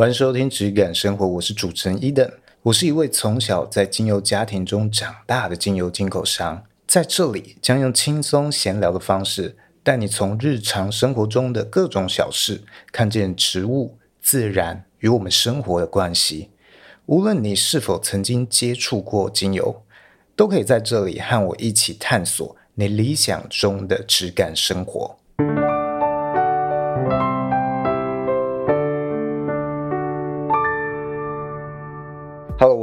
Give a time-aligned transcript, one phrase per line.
[0.00, 16.48] 欢迎收听质感生活，我是主持人 Eden，我是一位从小在精油家庭中长大的精油进口商，在这里将用轻松闲聊的方式，带你从日常生活中的各种小事，看见植物、自然与我们生活的关系。
[17.04, 19.82] 无论你是否曾经接触过精油，
[20.34, 25.19] 都可以在这里和我一起探索你理想中的质感生活。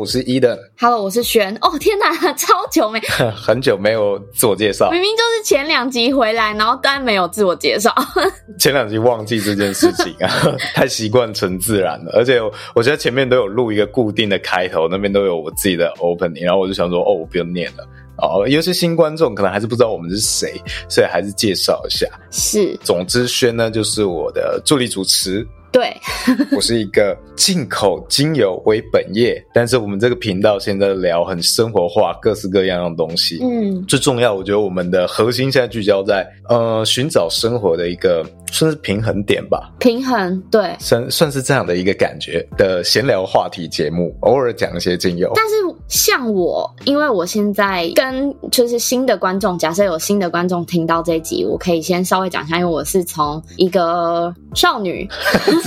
[0.08, 0.58] 是 Eden。
[0.80, 1.56] Hello，我是璇。
[1.62, 3.00] 哦，天哪， 超久没，
[3.36, 4.90] 很久没有自我介绍。
[4.90, 7.94] 明明就是前两集回来，然后当然没有自我介绍。
[8.58, 10.32] 前两集忘记这件事情啊，
[10.74, 12.12] 太习惯成自然了。
[12.14, 17.88] 而且我，我觉得前面都有录一个固定的开头，那边都有我自己的 opening，然后我就想说，哦，我不用念了。
[18.20, 22.08] 哦，有些新观众可能还是不知道我们是谁，所以还是介绍一下。
[22.32, 22.76] 是。
[22.84, 25.46] 总之，璇呢就是我的助理主持。
[25.78, 25.96] 对，
[26.58, 33.38] 我是一个进口精油为本业，但是我们这个频道现在聊很生活化、各式各样的东西。
[33.44, 39.72] 嗯，最重要，我觉得我们的核心现在聚焦在呃寻找生活的一个算是平衡点吧。
[39.78, 45.32] 平衡，对，算算是这样的一个感觉的闲聊话题节目，偶尔讲一些精油。
[45.36, 45.54] 但是
[45.88, 55.08] 像我，因为我现在跟就是新的观众，假设有新的观众听到这一集，我可以先稍微讲一下，因为我是从一个少女。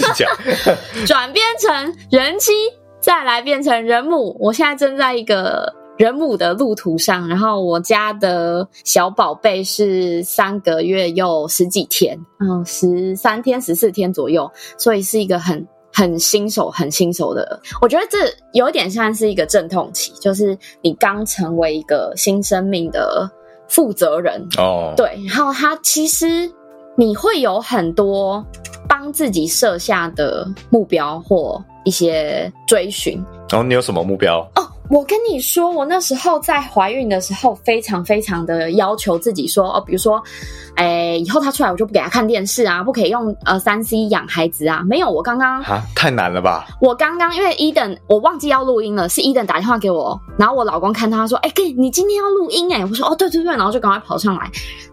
[1.07, 2.53] 转变成人妻，
[3.01, 4.37] 再来变成人母。
[4.41, 17.61] 我现在正在一个人母的路途上，然后我家的小宝贝是三个月又十几天，嗯，十三天、十四天左右，所以是一个很很新手、很新手的。
[17.83, 18.19] 我觉得这
[18.53, 23.31] 有点像是一个阵痛期，就是你刚成为一个新生命的
[23.69, 24.95] 负责人哦。
[24.97, 26.51] 对，然后他其实
[26.97, 28.43] 你会有很多。
[29.01, 33.19] 帮自己设下的目标或一些追寻。
[33.49, 34.41] 然后你有什么目标？
[34.57, 40.23] 哦，我跟你说，我那时候在怀孕的时候，非常非常的要求自己说，哦，比如说，
[40.77, 44.83] 哎，以后他出来我就不给他看电视啊，不可以用呃三 C 养孩子啊。
[44.87, 46.67] 没有，我刚刚啊，太难了吧？
[46.83, 54.51] 我刚刚因为 Eden 我忘记要录音了，是 Eden 打电话给我，然后我老公看到他说，哎，给你今天要录音哎，我说哦，对对对，然后就赶快跑上来。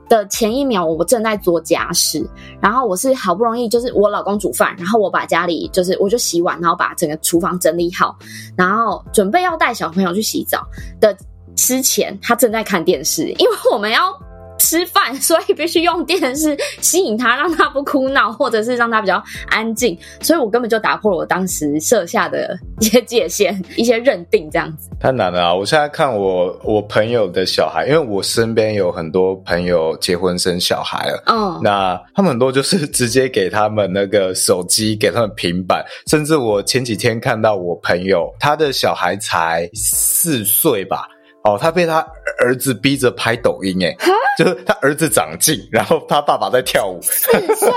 [0.09, 2.25] 的前一秒，我正在做家事，
[2.61, 8.15] 然后我是好不容易，就是我老公煮饭，然后我把家里就是我就洗碗，然后把整个厨房整理好，
[8.55, 10.65] 然后准备要带小朋友去洗澡
[10.99, 11.15] 的
[11.55, 14.17] 之前，他正在看电视，因为我们要。
[14.59, 19.97] 吃饭， 所以必须用电视吸引他，让他不哭闹，或者是让他比较安静。
[20.21, 24.89] 所以我根本就打破了我当时设下的一些界限、 一些认定，这样子。
[24.99, 25.53] 太难了啊！
[25.53, 41.07] 我现在看我我朋友的小孩，因为我身边有很多朋友结婚生小孩了，嗯，那他们很多就是直接给他们那个手机，给他们平板，甚至我前几天看到我朋友他的小孩才四岁吧。
[41.47, 42.05] 哦，他被他
[42.39, 43.95] 儿子逼着拍抖音，哎，
[44.37, 46.99] 就是他儿子长进，然后他爸爸在跳舞。
[47.01, 47.71] 四岁，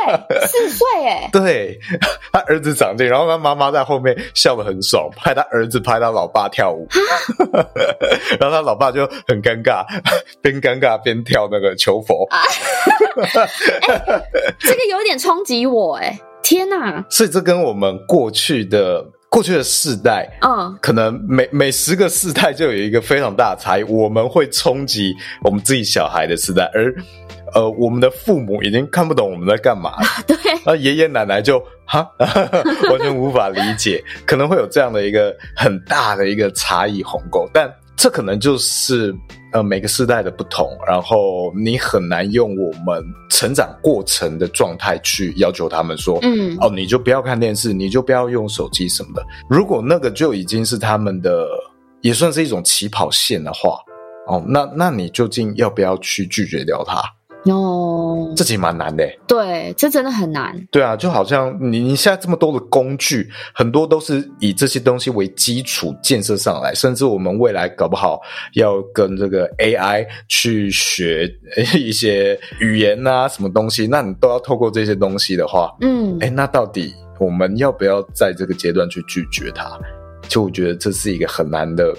[0.45, 1.79] 四岁，哎，对，
[2.33, 6.89] 他儿子长进，然后他妈妈在后面笑得很爽，拍他儿子拍他老爸跳舞，
[8.41, 9.87] 然后他老爸就很尴尬，
[10.43, 12.27] 边尴尬边跳那个求佛。
[12.31, 12.41] 欸，
[14.59, 17.05] 这个有点冲击我，哎，天哪！
[17.09, 19.07] 所以这跟我们过去的。
[19.31, 23.83] 过去的世代，嗯，可能每每十个世代就有一个非常大的差异。
[23.85, 26.93] 我们会冲击我们自己小孩的世代，而
[27.55, 30.07] 呃，我们的父母已经看不懂我们在干嘛了。
[30.27, 30.37] 对，
[30.67, 37.73] 那爷爷奶奶就哈， 完全无法理解，可能会有这样的一个很大的一个差异鸿沟，但。
[38.01, 39.15] 这可能就是
[39.53, 49.23] 呃每个时代的不同，然后你很难用我们成长过程的状态去要求他们说，嗯，哦，你就不要看电视，你就不要用手机什么的。
[49.51, 51.47] 如果那个就已经是他们的，
[52.01, 53.79] 也算是一种起跑线的话，
[54.29, 57.03] 哦，那那你究竟要不要去拒绝掉它？
[57.45, 59.09] 哦，这其实蛮难的。
[59.27, 60.55] 对，这真的很难。
[60.71, 68.21] 对啊，就好像你你现在这么多的工具，很多都是以这些东西为基础建设上来，甚至我们未来搞不好
[68.55, 71.27] 要跟这个 AI 去学
[71.79, 79.79] 一些语言啊，什么东西，那你都要透过这些东西的话，嗯，哎，那到底我们要不要在这个阶段去拒绝它？
[80.29, 81.95] 就我觉得这是一个很难的。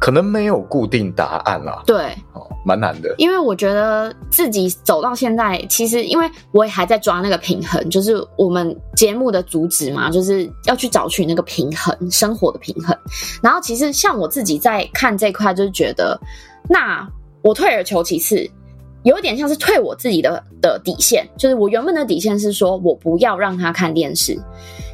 [0.00, 1.96] 可能没有固定答案啦，对，
[2.32, 3.14] 哦，蛮难的。
[3.18, 12.96] 因为我觉得自己走到现在，其实因为我也还在抓那个平衡，就是我们节目的主旨嘛，就是要去找寻那个平衡，生活的平衡。
[13.42, 16.18] 然后其实像我自己在看这块，就是觉得，
[16.68, 17.08] 那
[17.42, 18.48] 我退而求其次，
[19.02, 24.38] 有点像是退我自己的的底线，就是我原本的底线是说我不要让他看电视。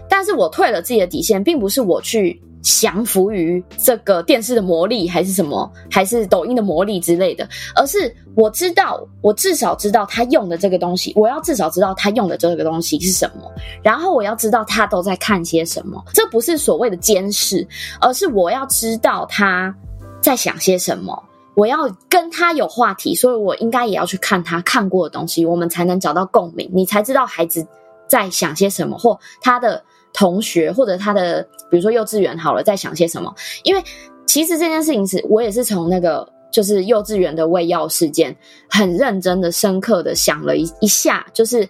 [0.09, 13.51] 但是我退了自己的底线，并不是我去降服于这个电视的魔力，还是什么，还是抖音的魔力之类的，而是我知道，我至少知道他用的这个东西，我要至少知道他用的这个东西是什么，
[13.83, 16.03] 然后我要知道他都在看些什么。
[16.15, 17.67] 这不是所谓的监视，
[18.01, 19.75] 而是我要知道他
[20.21, 21.21] 在想些什么，
[21.57, 27.67] 我要跟他有话题，所以我应该也要去看他看过的东西，我们才能找到共鸣，你才知道孩子
[28.07, 29.83] 在想些什么，或他的。
[30.13, 33.35] 同学或者他的，比如说幼稚园好了，在想些什么？
[33.65, 33.83] 因为
[34.27, 38.35] 其实这件事情是我也是从那个就是幼稚园的喂药事件，
[38.69, 41.69] 很认真的、深刻的想了一一下，就是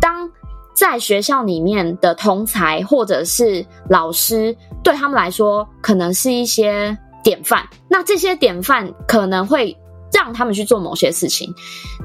[0.00, 0.30] 当
[0.74, 9.76] 在学校里面的同才或者是老师，对他们来说可能是一些典范，那这些典范可能会。
[10.14, 11.52] 让他们去做某些事情，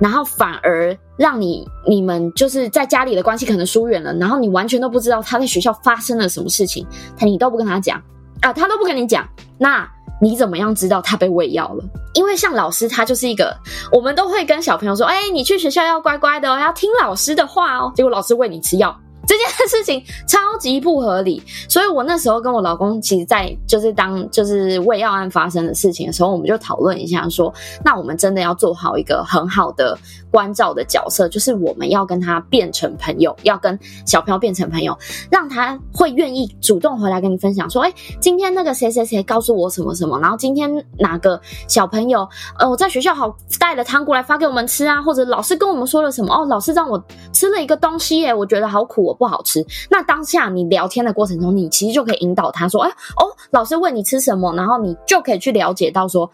[0.01, 6.85] 然后反而让你你们就是在家里的关系可能疏远了，然后你完全都不知道他在学校发生了什么事情，
[7.15, 8.01] 他你都不跟他讲
[8.41, 9.23] 啊，他都不跟你讲，
[9.59, 9.87] 那
[10.19, 11.83] 你怎么样知道他被喂药了？
[12.15, 13.55] 因为像老师他就是一个，
[13.91, 18.97] 我们都会跟小朋友说，哎，你去学校要乖乖的哦，要听老师的话哦，结果老师喂你吃药。
[19.29, 21.39] 这件事情超级不合理，
[21.69, 27.53] 所以我那时候跟我老公，其实，在就是当就是喂药案发生的事情的时候，我们就讨论一下，说，
[27.85, 29.95] 那我们真的要做好一个很好的
[30.31, 34.97] 关照的角色，就是我们要跟他变成朋友，要跟小朋友变成朋友，
[35.29, 42.27] 让他会愿意主动回来跟你分享，说，哎，今天那个谁谁谁告诉我什么什么，然后今天哪个小朋友，
[42.57, 46.99] 呃，我在学校好带了糖果来发给我们吃啊，或者老师跟我们说了什么，哦，老师让我
[47.31, 49.18] 吃了一个东西耶，我觉得好苦哦。
[49.19, 49.63] 不好吃。
[49.89, 56.27] 那当下你聊天的过程中，你其实就可以引导他说：“哎哦，老师问你吃什么？”然后你就可以去了解到说：“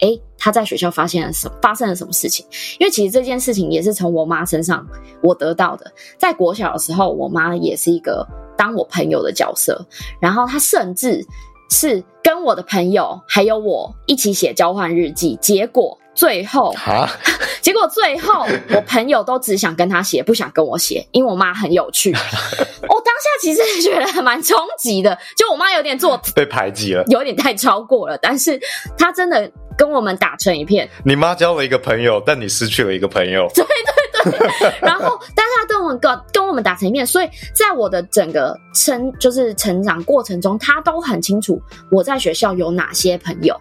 [0.00, 1.54] 哎，他在学校发现了什么？
[1.60, 2.46] 发生了什么事情？”
[2.78, 4.86] 因为其实这件事情也是从我妈身上
[5.20, 5.92] 我得到的。
[6.16, 8.26] 在国小的时候，我妈也是一个
[8.56, 9.84] 当我朋友的角色，
[10.20, 11.26] 然后她甚至
[11.70, 15.98] 是跟我的朋友还有我一起写交换日记，结果。
[16.18, 16.74] 最后，
[17.62, 18.44] 结果最后，
[18.74, 22.10] 我朋友都只想跟他写，不想跟我写，因为我妈很有趣。
[22.88, 28.18] 我当下其实觉得蛮冲击的，就我妈有点做被排挤了，有点太超过了。
[28.18, 28.60] 但是
[28.98, 30.88] 她真的跟我们打成一片。
[31.04, 33.48] 你妈交了一个朋友，但你失去了一个朋友。
[33.54, 33.97] 对 对对。
[34.82, 41.60] 然后，但是他跟我跟跟我们打成一片，所以在我的整个成就是成长过程中，他都很清楚
[41.90, 43.54] 我在学校有哪些朋友，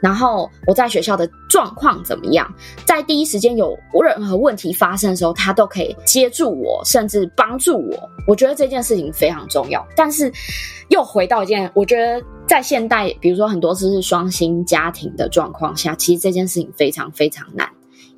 [0.00, 1.90] 然后我在学校的状况。
[2.04, 2.52] 怎么样？
[2.84, 8.10] 在第一时间有任何问题发生的时候，他都可以接住我，甚至帮助我。
[8.26, 9.86] 我觉得这件事情非常重要。
[9.94, 10.32] 但是
[10.88, 17.68] 又回到一件，我觉得在现代，比如说很多次是双薪家庭的状况下，其实这件事情非常非常难。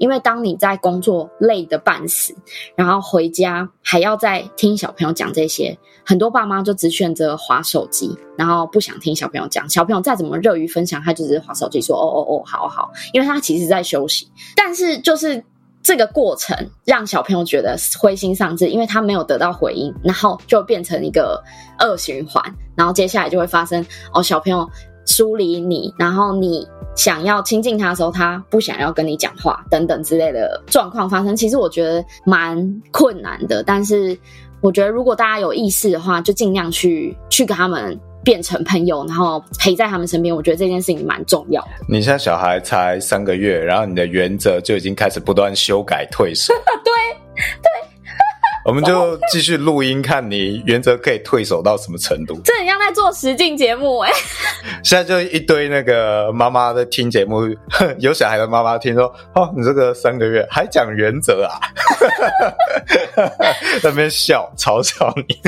[0.03, 2.35] 因为当你在工作累得半死，
[2.75, 9.71] 然后回家还要再听小朋友讲这些，很多爸妈就只选择滑手机，然后不想听小朋友讲。
[9.71, 14.29] 小朋友再怎么乐于分享，他就只是滑手机说：“哦哦哦，好好。”因为他其实在休息。
[14.57, 15.41] 但是就是
[15.85, 21.41] 这个过程让小朋友觉得灰心丧志，因为他没有得到回应，然后就变成一个
[21.79, 22.43] 恶循环。
[22.75, 24.69] 然后接下来就会发生哦，小朋友。
[25.07, 33.63] 疏离你，然后你想要亲近他的时候，他不想要跟你讲话，等等之类的状况发生，其实我觉得蛮困难的。
[33.63, 34.17] 但是
[34.61, 40.35] 我觉得，如果大家有意识的话，就尽量去去跟他们变成朋友，然后陪在他们身边。
[40.35, 41.69] 我觉得这件事情蛮重要的。
[41.89, 46.55] 你现在小孩才三个月，然后你的原则就已经开始不断修改退缩。
[46.85, 46.93] 对
[47.61, 47.92] 对。
[48.65, 52.41] 我们就继续录音，看你原则可以退守到什么程度。
[52.45, 54.15] 这很像在做实境节目哎、欸。
[54.85, 57.43] 现在就一堆那个妈妈在听节目，
[57.99, 61.59] 有小孩的妈妈听说，哦，你这个三个月还讲原则啊？
[63.83, 65.41] 在那边笑嘲笑你，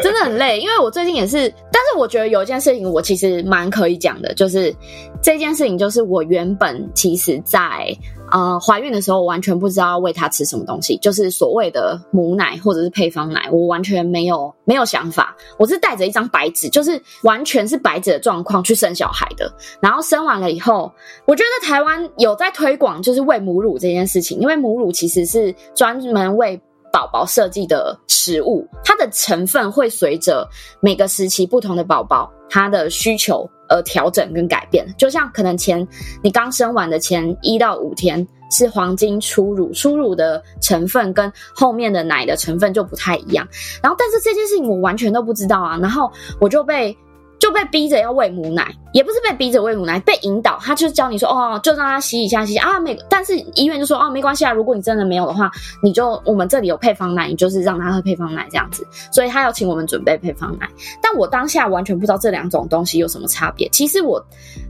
[0.00, 0.60] 真的很累。
[0.60, 4.74] 因为我最近也是，但是我觉得有一件事情我其实蛮可以讲的，就是
[5.20, 7.92] 这件事情就是我原本其实在。
[8.30, 15.36] 啊，怀孕的时候我完全不知道喂他吃什么东西，就是所谓的母奶或者是配方奶，我完全没有没有想法。
[15.58, 19.50] 我是带着一张白纸，就是完全是白纸的状况去生小孩的。
[19.80, 20.92] 然后生完了以后，
[21.26, 26.60] 我觉得台湾有在推广就是喂母乳这件事情，因为母乳其实是专门为
[26.92, 30.48] 宝宝设计的食物，它的成分会随着
[30.80, 33.48] 每个时期不同的宝宝他的需求。
[33.70, 35.86] 而，调整跟改变，就像可能前
[36.22, 43.46] 你刚生完的前一到五天是黄金初乳，初乳的成分跟后面的奶的成分就不太一样。
[43.82, 45.76] 然后，但是这件事情我完全都不知道啊。
[45.82, 46.96] 然后我就被
[47.38, 55.50] 就被逼着要喂母奶，也不是被逼着喂母奶，被引导，他就教你说，哦，就让他洗一下，洗啊，没，但是医院就说，哦，没关系啊，如果你真的没有的话，
[55.82, 60.68] 你就我们这里有配方奶，你就是让他喝配方奶这样子，所以他要请我们准备配方奶。
[61.00, 63.68] 但我当下完全不知道这两种东西有什么差别。
[63.70, 64.20] 其实我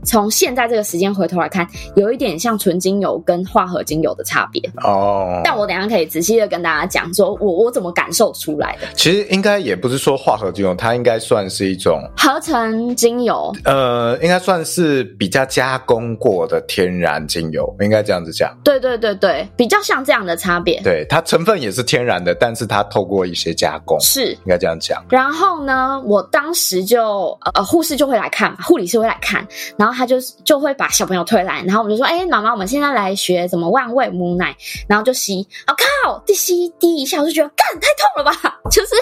[0.05, 5.41] 从现在这个时间回头来看，有一点像纯精油跟化合精油的差别哦。
[5.43, 8.87] 但我等一下可以仔细的跟大家讲，说我我怎么感受出来的。
[8.95, 12.58] 其实应该也不是说化合精油，它应该算是一种合成。
[12.95, 18.55] 精油，呃，应该算是比较加工过的天然精油，应该这样子讲。
[18.63, 20.81] 对对对对，比较像这样的差别。
[20.81, 25.03] 对，它成分也是天然的，但是它透过一些加工，是应该这样讲。
[25.09, 29.47] 然后呢，我当时就呃，护士就会来看，护理师会来看，
[29.77, 34.55] 然后他就就会把小朋友推来，然后我们就说，哎，妈妈，我们现在来学怎么喂母奶，
[34.87, 38.95] 然后就吸，我、哦、靠，第吸滴一下，我就觉得，干，太痛了吧， 就是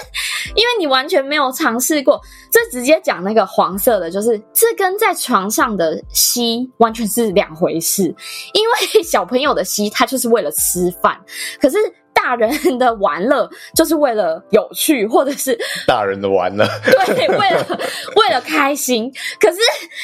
[0.54, 2.20] 因为你完全没有尝试过，
[2.52, 3.47] 这直接讲那个。
[3.48, 8.14] 黄色的，就是这跟在床上的吸完全是两回事。
[8.52, 11.18] 因为小朋友的吸，他就是为了吃饭，
[11.60, 11.76] 可是
[12.12, 17.80] 大人的玩乐就是为了有趣，或者是大人的玩乐，对，为了
[18.16, 19.10] 为了开心。
[19.40, 19.58] 可是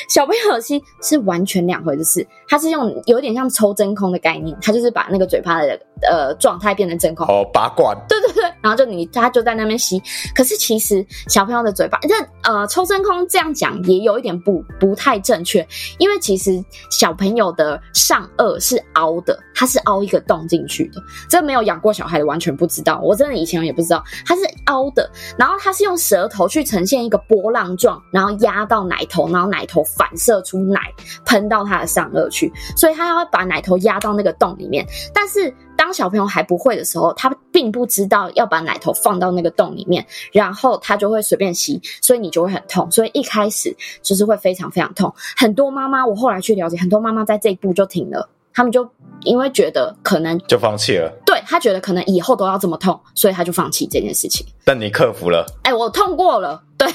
[0.08, 7.26] 小朋友的吸是完全两回事，他是用有点像抽真空的概念，它就是把那个嘴巴的呃状态变成真空。
[7.26, 8.44] 哦，拔罐，对对对。
[8.62, 10.02] 然后就你他就在那边吸，
[10.34, 15.66] 可是其实小朋友的嘴巴，这呃抽真空这样讲也有一点不不太正确，
[15.98, 21.02] 因为其实小朋友的上颚是凹的，它是凹一个洞进去的。
[21.28, 24.02] 这没有养过小孩的完全不知道，我真的以前也不知道。
[24.24, 30.80] 它是凹的，然后它是用舌头去呈现一个波浪状，然后压到奶头，然后奶头反射出奶
[31.26, 35.54] 喷到他的上顎去，所以他要把奶头压到那个洞里面，但是。
[35.76, 42.88] 当小朋友还不会的时候，他并不知道要把奶头放到那个洞里面，然后他就会随便吸，所以你就会很痛。
[42.92, 45.12] 所以一开始就是会非常非常痛。
[45.36, 48.88] 很多妈妈，我后来去了解，很多妈妈在这一步就停了，他们就
[49.24, 51.12] 因为觉得可能就放弃了。
[51.26, 54.46] 对，他觉得可能以后都要这么痛，所以他就放弃这件事情。
[54.64, 55.44] 但你克服了。
[55.64, 56.62] 哎，我痛过了。
[56.76, 56.88] 对，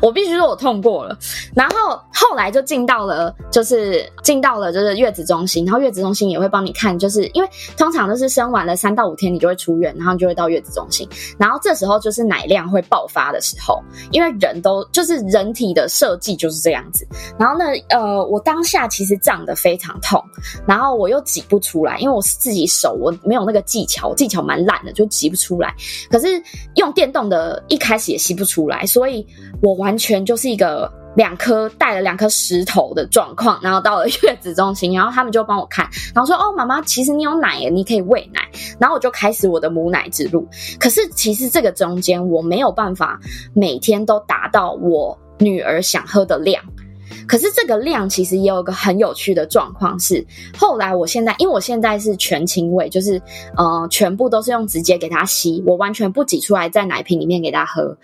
[0.00, 1.16] 我必须说，我痛过了。
[1.54, 11.06] 然后后来就进到了，就是进到了就是月子中心，然后月子中心也会帮你看，就是因为通常都是生完了三到五天你就会出院，然后就会到月子中心。
[11.38, 13.78] 然后这时候就是奶量会爆发的时候，
[14.10, 17.06] 因为人都就是人体的设计就是这样子。
[17.38, 20.22] 然后呢，呃，我当下其实胀得非常痛，
[20.66, 25.74] 然后我又挤不出来，因为我是自己手，我没有那个技巧，技巧蛮烂的，就挤不出来。
[26.10, 26.42] 可是
[26.76, 29.25] 用电动的，一开始也吸不出来，所以。
[29.62, 38.40] 我完全就是一个两颗带了两颗石头的状况，然后到了月子中心，然后他们就帮我看，然后说：“哦，妈妈，其实你有奶耶，你可以喂奶。”
[38.78, 40.46] 然后我就开始我的母奶之路。
[40.78, 43.18] 可是其实这个中间我没有办法
[43.54, 46.62] 每天都达到我女儿想喝的量。
[47.26, 50.24] 可是这个量其实也有个很有趣的状况是，
[50.58, 53.20] 后来我现在因为我现在是全亲喂，就是
[53.56, 57.96] 呃全部都是用直接给他吸，我完全不挤出来在奶瓶里面给他喝，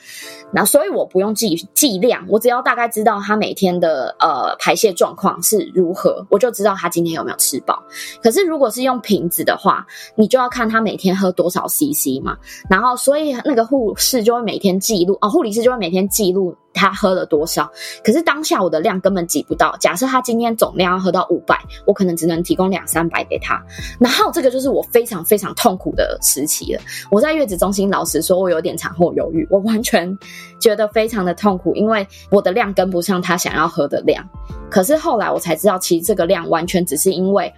[0.52, 7.82] 那所以我不用记记量，我只要大概知道他每天的呃排泄状况是如何，我就知道他今天有没有吃饱。
[8.22, 9.86] 可是如果是用瓶子的话，
[10.16, 12.36] 你就要看他每天喝多少 CC 嘛，
[12.68, 16.56] 然后所以那个护士就会每天记录，哦，护理师就会每天记录。
[16.74, 17.70] 他喝了多少？
[18.02, 19.76] 可是当下我的量跟根本挤不到。
[19.78, 21.54] 假设他今天总量要喝到五百，
[21.86, 23.62] 我可能只能提供两三百给他。
[24.00, 26.80] 然后这个就是我非常非常痛苦的时期了。
[27.10, 30.18] 我在月子中心，老实说，我有点产后忧郁，我完全
[30.58, 34.26] 觉得非常的痛苦，因为我的量跟不上他想要喝的量。
[34.70, 37.52] 可是后来我才知道，其实这个量完全只是因为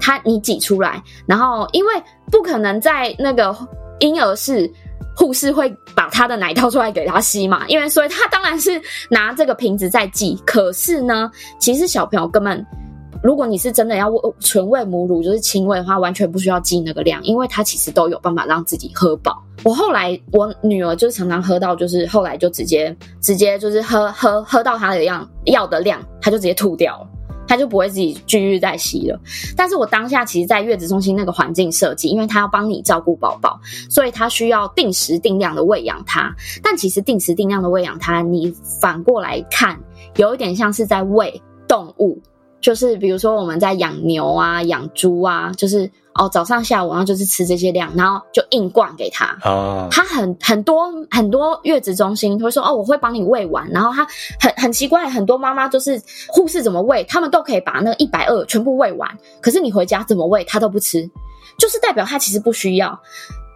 [0.00, 1.92] 他你挤出来，然后因为
[2.32, 3.56] 不可能在那个
[4.00, 4.68] 婴儿室。
[5.16, 7.66] 护士会把他的奶倒出来给他吸嘛？
[7.68, 10.38] 因为所以他当然是拿这个瓶子在挤。
[10.44, 12.64] 可是呢，其实小朋友根本，
[13.22, 19.42] 如果你是真的要纯喂母乳，就是亲喂的话，完全不需要记那个量，因为他其实都有办法让自己喝饱。
[19.64, 27.08] 我后来我女儿就常常喝到，就是后来就直接直接就是喝喝喝到他的样要的量，他就直接吐掉了。
[27.46, 29.20] 他就不会自己继续在吸了。
[29.56, 36.34] 但是我当下其实，在月子中心那个环境设计，因为他要帮你照顾宝宝，所以他需要定时定量的喂养他。
[36.62, 39.78] 但其实定时定量的喂养他，你反过来看，
[40.16, 42.20] 有一点像是在喂动物，
[42.60, 45.90] 就是比如说我们在养牛啊、养猪啊，就是。
[46.18, 49.36] 哦，早上下午然后就是吃这些量，然后就硬灌给他。
[49.44, 53.68] 哦，他很很多很多月子中心会说哦，我会帮你喂完。
[53.70, 54.06] 然后他
[54.40, 59.08] 很很奇怪，很多妈妈就是护士怎么喂，他们都可以把那个一百二全部喂完。
[59.40, 61.08] 可是你回家怎么喂，他都不吃，
[61.58, 62.98] 就是代表他其实不需要。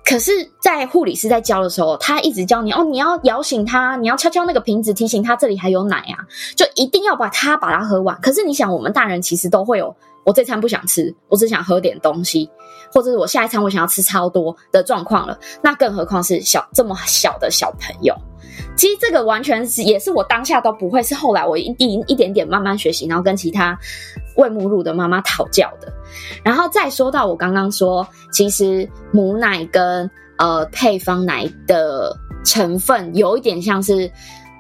[0.02, 6.26] 可是，在护理师在教的时候，他一直教你哦，你要摇醒他，你要敲敲那个瓶子，提醒他这里还有奶啊，
[6.56, 8.18] 就一定要把它把它喝完。
[8.20, 12.48] 可是你想，我们大人其实都会有，我这餐不想吃，我只想喝点东西，
[12.92, 15.38] 或者是我下一餐我想要吃超多的状况了。
[15.62, 18.14] 那更何况是小这么小的小朋友。
[18.76, 23.78] 其实这个完全是也是我当下都不会，是后来我一一一点点慢慢学习，然后跟其他
[24.36, 25.92] 喂母乳的妈妈讨教的。
[26.42, 34.10] 然后再说到我刚刚说，其实母奶跟呃配方奶的成分有一点像是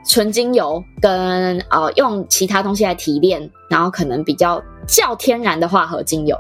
[0.06, 6.36] 纯精油跟呃用其他东西来提炼，然后可能比较较天然的化合精油。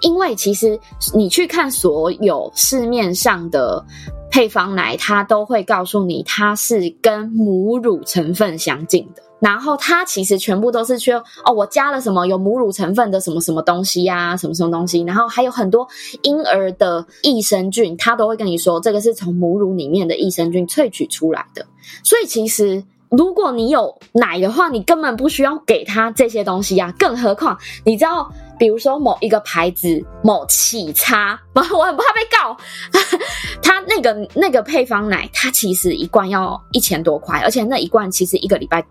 [0.00, 0.78] 因为其实
[1.14, 3.84] 你去看所有市面上的。
[4.30, 9.22] 配方奶，它都会告诉你，它是跟母乳成分相近的。
[9.40, 11.14] 然后它其实全部都是说，
[11.46, 15.00] 哦，我加了什么有母乳成分的什么什么东西呀，什么什么东西。
[15.00, 15.88] 然后还有很多
[16.24, 21.66] 婴儿的益生菌，它都会跟你说，这个是从母乳里面的益生菌萃取出来的。
[22.04, 22.84] 所以其实。
[23.10, 26.94] 如果你有奶的话，你根本不需要给他这些东西呀、啊。
[26.98, 32.56] 更何况，你知道，比如说某一个牌子某起擦， 我很怕被告。
[33.62, 38.84] 他那个那个配方奶，它其实一罐要一千多块，而且那一罐其实一个礼拜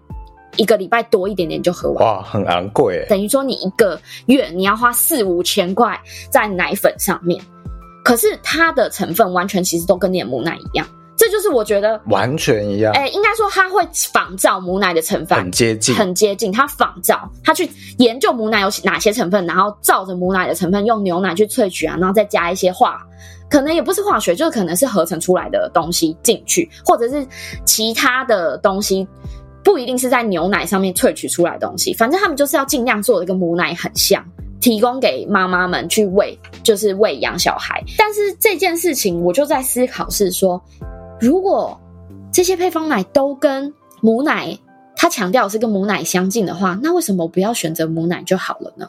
[0.55, 2.03] 一个礼拜多一点点就喝完。
[2.03, 3.05] 哇，很昂贵诶。
[3.07, 6.00] 等于说你一个月你要花四五千块
[6.31, 7.39] 在奶粉上面，
[8.03, 10.88] 可是它的成分完全其实都跟你的母奶一样。
[11.19, 16.51] 这就是我觉得完全一样，哎、欸，应该说他会仿照母奶的成分，很接近，很接近。
[16.51, 23.00] 他仿照，他去研究母奶有哪些成分，然后照着母奶的成分用牛奶去萃取啊，然后再加一些化，
[23.50, 27.25] 可能也不是化学，就是可能是合成出来的东西进去，或者是
[27.63, 29.08] 其他的东西，
[29.63, 31.94] 不一定是在牛奶上面萃取出来的东西。
[31.94, 34.25] 反正他们就是要尽量做的跟母奶很像，
[34.60, 37.84] 提供给妈妈们去喂，就是喂养小孩。
[37.98, 40.62] 但是这件事情，我就在思考是说。
[41.20, 41.75] 如果
[42.31, 44.57] 这些配方奶都跟母奶，
[44.96, 48.88] 它强调是跟母奶相近的话，那为什么不要选择母奶就好了呢？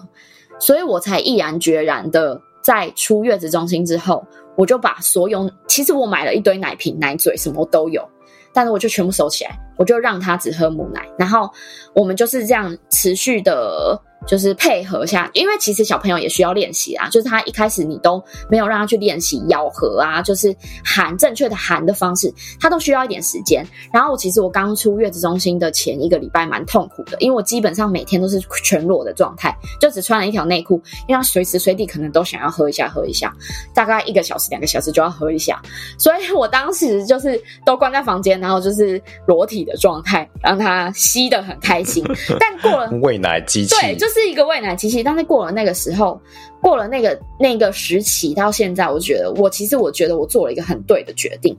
[0.58, 4.24] 所以我才毅然决然的在出月子中心之后，
[4.56, 8.06] 我就把所有，其实我买了一堆奶瓶、奶嘴，什么都有，
[8.52, 11.50] 但是我就全部收起来，我就让他只喝母奶，然后
[11.94, 14.00] 我们就是这样持续的。
[14.26, 17.08] 就是配合下，因为其实小朋友也需要练习啊。
[17.08, 20.54] 就是他一开始你都没有让他去练习咬合啊，就是
[20.84, 23.66] 含正确的含的方式，他都需要一点时间。
[23.92, 30.74] 然后我其实我刚出月子中心的前一个礼拜蛮痛苦的，因为我基本上每天都是全裸的状态，就只穿了一条内裤，
[31.06, 33.34] 因为他随时随地可能都想要喝一下喝一下，
[33.74, 35.60] 大概一个小时两个小时就要喝一下，
[35.98, 42.04] 所以我当时就是都关在房间，然后就是裸体的状态，让他吸的很开心。
[42.38, 44.18] 但过了喂奶机器，对，就是。
[44.18, 46.20] 是一个喂奶机器，但是过了那个时候，
[46.60, 51.56] 过了那个那个时期，到现在，我觉得我其实我觉得我做了一个很对的决定。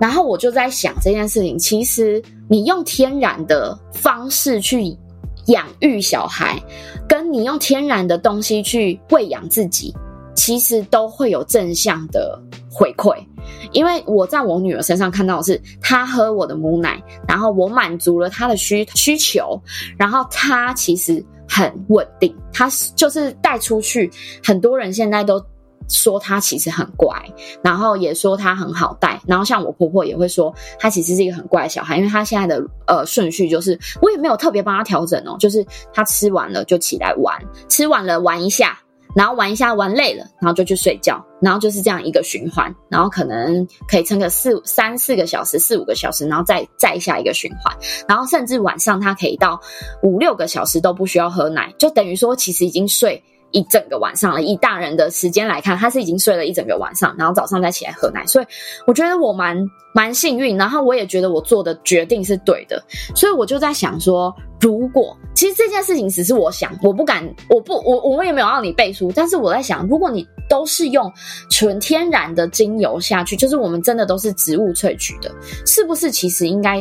[0.00, 4.96] 然后我就在想这件事情，其实你用天然的方式去
[5.48, 6.58] 养育小孩，
[7.06, 9.94] 跟你用天然的东西去喂养自己，
[10.34, 12.40] 其实都会有正向的
[12.70, 13.14] 回馈。
[13.72, 19.60] 因为我在我女儿身上看到的是，她喝我的母奶，然后我满足了她的需需求，
[19.98, 21.22] 然后她其实。
[21.54, 24.10] 很稳定，他就是带出去，
[24.42, 25.44] 很多人现在都
[25.86, 27.14] 说他其实很乖，
[27.62, 35.62] 然后也说他很好带，然后像我婆婆也会说他其实是一个很乖的小孩，因为他现在的呃顺序就是我也没有特别帮他调整哦，就是
[35.92, 37.38] 他吃完了就起来玩，
[37.68, 38.78] 吃完了玩一下。
[39.14, 47.76] 然后玩一下，玩累了，然后就去睡觉，然后就是这样一个循环，然后可能可以撑个四三四个小时，四五个小时，然后再再下一个循环，
[48.08, 49.60] 然后甚至晚上他可以到
[50.02, 53.22] 五六个小时都不需要喝奶，就等于说其实已经睡
[53.52, 54.42] 一整个晚上了。
[54.42, 58.46] 以大人的时间来看，他是已经睡了一整个晚上，然后早上再起来喝奶，所以
[58.86, 59.56] 我觉得我蛮
[59.94, 62.82] 蛮幸运，然后我也觉得我做的决定是对的，
[63.14, 64.34] 所以我就在想说。
[64.60, 71.12] 如果其实这件事情只是我想，我不敢，我不，我我也没有让你背书，但是我在想，如果你都是用
[71.50, 75.34] 纯天然的精油下去，就是我们真的都是植物萃取的，
[75.66, 76.80] 是不是其实应该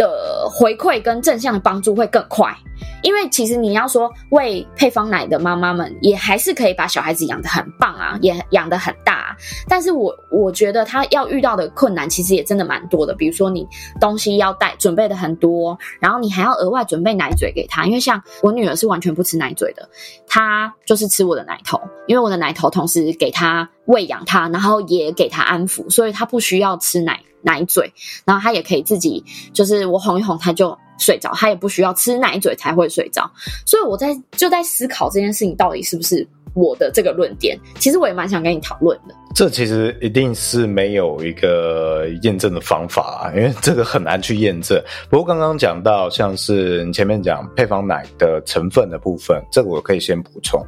[0.00, 2.56] 的回馈跟正向的帮助会更快？
[3.02, 9.36] 因为其实你要说喂配方奶的妈妈们，也还是可以把小孩子养得很棒啊，也养得很大。
[9.68, 13.14] 但是我我觉得他要遇到的困难，其实也真的蛮多的。
[13.14, 13.66] 比如说你
[14.00, 17.84] 东西要带准备的很多，然后你还要额外准备奶嘴给他。
[17.84, 19.86] 因为像我女儿是完全不吃奶嘴的，
[20.26, 27.92] 她就是吃我的奶头，因为我的奶头同时给她喂养她，然后也给她安抚，所以她不需要吃奶奶嘴，
[28.24, 30.76] 然后他也可以自己就是我哄一哄他就。
[31.02, 33.22] 睡着，他也不需要吃奶嘴才会睡着，
[33.64, 37.58] 所以我在就在思考这件事情到底是不是我的这个论点。
[37.76, 39.14] 其实我也蛮想跟你讨论的。
[39.34, 44.80] 这其实一定是没有一个验证的方法啊，因为这个很难去验证。
[45.08, 50.60] 不过刚刚讲到，像是你前面讲配方奶的成分的部分，这个我可以先补充。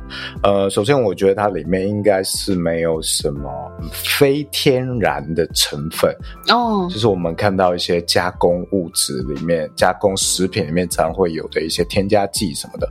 [0.42, 3.50] 呃，首先我觉得它里面应该是没有什么
[3.92, 6.14] 非天然的成分
[6.48, 12.88] 哦，就是我们看到一些加工物质里面、加工食品里面常会有的一些添加剂什么的，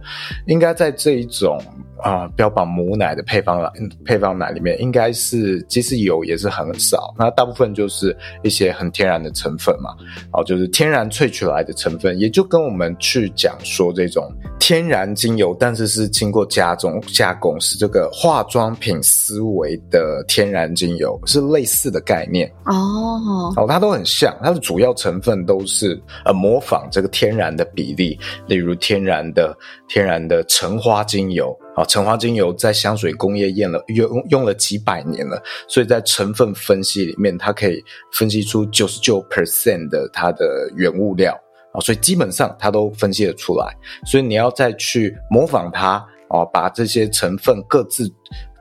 [0.47, 1.59] 应该在这一种。
[2.03, 3.69] 啊、呃，标榜母奶的配方奶，
[4.03, 9.91] 配方奶里面应该是，即使有也是很少，那大部分就是一些很天然的成分嘛，
[10.33, 31.57] 哦，就是天然萃取来的成分，也就跟我们去讲说这种天然精油，但是是经过加工加工，是这个化妆品思维的天然精油，是类似的概念哦，哦，它都很像，它的主要成分都是呃模仿这个天然的比例，例如天然的天然的橙花精油。
[31.75, 37.81] 啊，橙花精油在香水工业用了用用了几百年了，所以在成分分析里面，它可以
[38.11, 41.33] 分析出九十九 percent 的它的原物料
[41.73, 43.73] 啊，所以基本上它都分析得出来。
[44.05, 48.11] 所以你要再去模仿它啊，把这些成分各自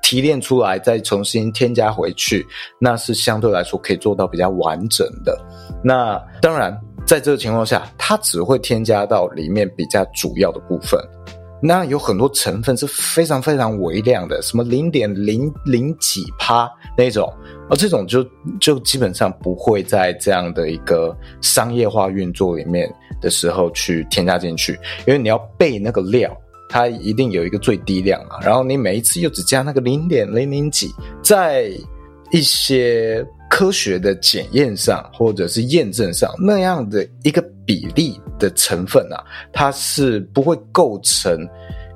[0.03, 2.47] 提炼出来，再重新添加回去，
[2.81, 5.37] 那是相对来说可以做到比较完整的。
[5.83, 11.01] 那当然，在这个情况下，它只会添加到里面比较主要的部分。
[11.63, 17.33] 那有很多成分是非常非常微量的，什么零点零零几趴那种，
[17.69, 18.25] 而这种就
[18.59, 24.73] 就基本上不会在这样的一个商业化运作里面的时候去添加进去，
[25.07, 26.35] 因为你要备那个料，
[26.69, 30.91] 它一定有一个最低量嘛，然后你每一次又只加那个零点零零几，
[31.23, 31.71] 在
[32.31, 33.27] 一些。
[33.51, 39.19] 科学的检验上，或者是验证上，那样的一个比例的成分啊，
[39.53, 41.37] 它是不会构成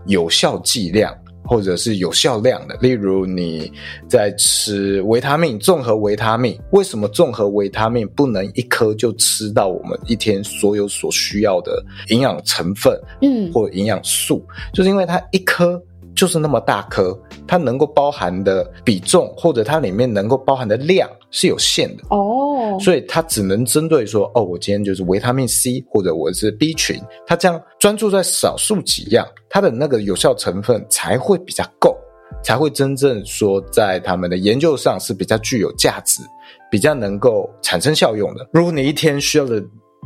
[0.07, 2.77] 有效剂量或者是有效量的。
[2.81, 3.71] 例如你
[4.09, 14.45] 在吃维他命，综合维他命，为什么综合维他命不能一颗就吃到我们一天所有所需要的营养成分，嗯，或营养素？
[14.73, 15.81] 就是因为它一颗。
[16.15, 31.97] 就是那么大颗，它能够包含的比重或者它里面能够包含的量是有限的哦，所以它只能针对说，哦，我今天就是维他命 C 或者我是 B 群，它这样专注在少数几样，它的那个有效成分才会比较够，
[32.43, 36.23] 才会真正说在他们的研究上是比较具有价值，
[36.71, 38.49] 比较能够产生效用的。
[38.53, 39.63] 如果你一天需要的。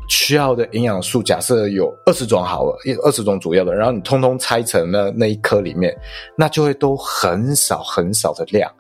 [0.08, 5.94] 需要的营养素，假设有二十种好了，一二十种主要的，然后你通通拆成那那一颗里面，
[6.36, 8.70] 那就会都很少很少的量。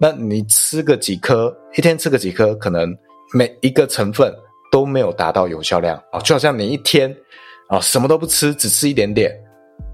[0.00, 2.96] 那你吃个几颗，一天吃个几颗，可能
[3.34, 4.32] 每一个成分
[4.70, 7.12] 都没有达到有效量啊，就好像你一天
[7.68, 9.36] 啊什么都不吃，只吃一点点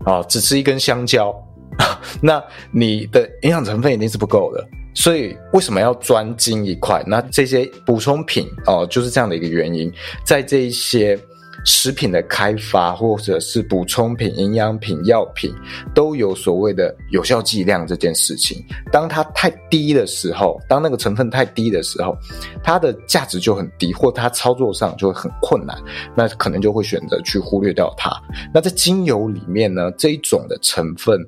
[0.05, 1.35] 啊，只吃一根香蕉，
[2.21, 4.63] 那你的营养成分一定是不够的。
[4.95, 7.03] 所以为什么要专精一块？
[7.07, 9.93] 那这些补充品哦、就是这样的一个原因。
[10.25, 11.19] 在这一些
[11.65, 15.55] 食品的开发，或者是补充品、营养品、药品，
[15.95, 18.63] 都有所谓的有效剂量这件事情。
[18.93, 22.17] 当它太低的时候，当那个成分太低的时候，
[22.63, 25.77] 它的价值就很低，或它操作上就会很困难。
[26.15, 28.11] 那可能就会选择去忽略掉它。
[28.53, 31.19] 那在精油里面呢，这一种的成分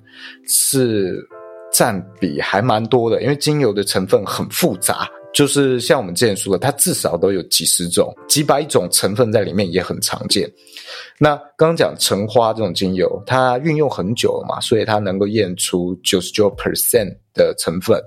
[0.47, 1.27] 是。
[1.77, 10.51] 占比还蛮多的，因为精油的成分很复杂，就是像我们之前说的，它至少都有几十种、几百种成分在里面，也很常见。
[11.19, 18.03] 那刚刚讲橙花这种精油，它运用很久了嘛，所以它能够验出九十九 percent 的成分。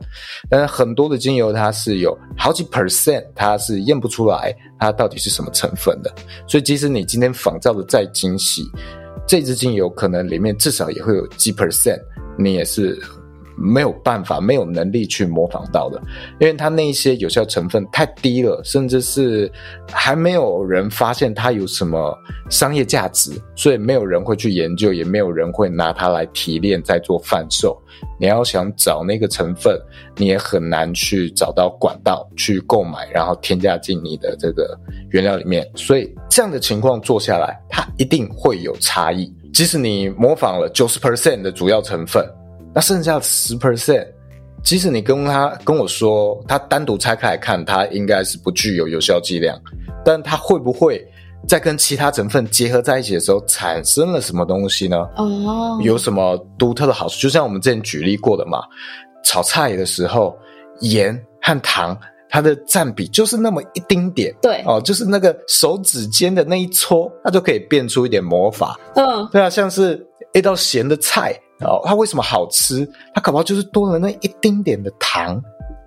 [0.50, 6.12] 但是很多的精油，它是有好几 percent，它是验不出来它到底是什么成分的。
[6.48, 8.64] 所以即使你今天仿造的再精细，
[9.28, 12.00] 这支精油可能里面至少也会有几 percent，
[12.36, 13.00] 你也是。
[13.60, 16.02] 没有办法，没有能力去模仿到的，
[16.40, 19.52] 因为它那一些有效成分太低了，甚至是
[19.92, 22.18] 还没有人发现它有什么
[22.50, 27.78] 商业价值，所以没有人会去研究，也没有人会拿它来提炼再做贩售。
[28.18, 29.78] 你要想找那个成分，
[30.16, 34.78] 你也很难去找到管道去购买，然后添加进你的这个
[35.10, 35.70] 原料里面。
[35.76, 39.34] 所以这样的情况做下来，它一定会有差异。
[39.54, 42.26] 即使你模仿了九十 percent 的主要成分。
[42.74, 44.06] 那剩下的十 percent，
[44.64, 49.60] 即使你跟他跟我说，他单独拆开来看，它应该是不具有有效剂量，
[50.06, 51.04] 但它会不会
[51.48, 54.98] 在跟其他成分结合在一起的时候产生了什么东西呢？
[55.16, 55.82] 哦，oh.
[55.82, 57.20] 有什么独特的好处？
[57.20, 58.60] 就像我们之前举例过的嘛，
[59.24, 60.38] 炒菜的时候，
[60.82, 61.98] 盐和糖
[62.30, 68.80] 它的占比就是那么一丁点，对，哦，就是那个手指尖的那一撮，它就可以变出一点魔法。
[68.96, 69.32] 嗯，oh.
[69.32, 71.34] 对啊，像是一道咸的菜。
[71.62, 72.90] 哦，它为什么好吃？
[73.14, 75.42] 它搞不好就是多了那一丁点的糖，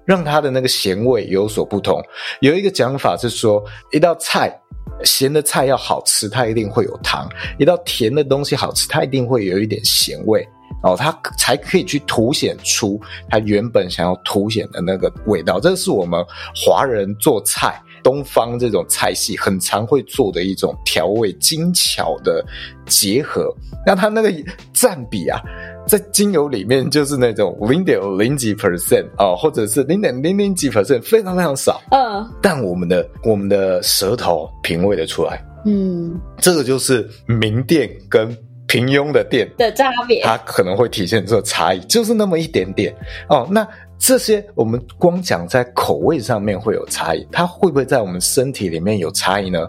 [0.05, 2.03] 让它的那个咸味有所不同。
[2.41, 4.61] 有一个讲法是说，一道菜
[5.05, 7.27] 咸的菜要好吃，它一定会有糖；
[7.59, 10.47] 一道甜的东西好吃，它一定会有一点咸味
[10.83, 15.59] 哦，它才可以去凸显出它原本想要凸显的那个味道。
[15.59, 17.81] 这是我们华人做菜。
[18.03, 22.45] 东方这种菜系很常会做的一种调味精巧的
[22.87, 23.55] 结合，
[23.87, 24.33] 那它那个
[24.73, 25.41] 占比啊，
[25.87, 31.81] 在精油里面就是那种零点零几 percent 啊，或者是零点零零几 percent，非常非常少。
[31.91, 35.43] 嗯，但我们的我们的舌头品味得出来。
[35.65, 38.37] 嗯，这个就是名店跟
[38.67, 42.95] 平庸的店的差别，它可能会体现出差异，就是那么一点点
[43.29, 43.49] 哦。
[43.51, 43.67] 那。
[44.03, 49.65] 这些我们光讲在口味上面会有差异，它会不会在我们身体里面有差异呢？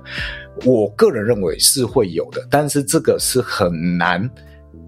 [0.65, 4.27] 我个人认为是会有的，但是这个是很难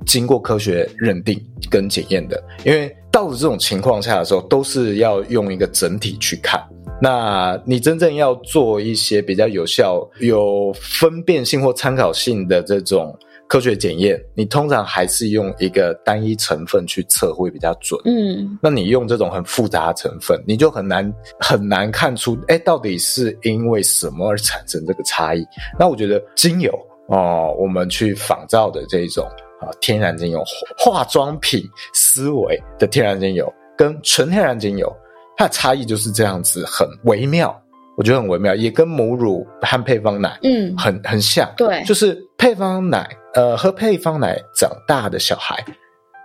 [0.04, 6.60] 经过科学认定跟检验的，因为到了这种情况下的时候，都是要用一个整体去看。
[7.00, 13.16] 那你真正要做一些比较有效、有分辨性或参考性的这种。
[13.48, 18.00] 科学检验，你通常还是用一个单一成分去测会比较准。
[18.06, 25.46] 嗯，那你用这种很复杂的成分，你就很难很难看出，哎，到底是因为什么而产生这个差异？
[25.80, 26.72] 那我觉得精油
[27.08, 29.26] 哦，我们去仿造的这种
[29.62, 30.44] 啊天然精油，
[30.78, 34.92] 化妆品思维的天然精油，跟纯天然精油，
[35.38, 37.56] 它的差异就是这样子，很微妙。
[37.98, 45.64] 我觉得很微妙，也跟母乳和配方奶，嗯，很很像，对，就是配方奶，呃，喝配方奶长大的小孩。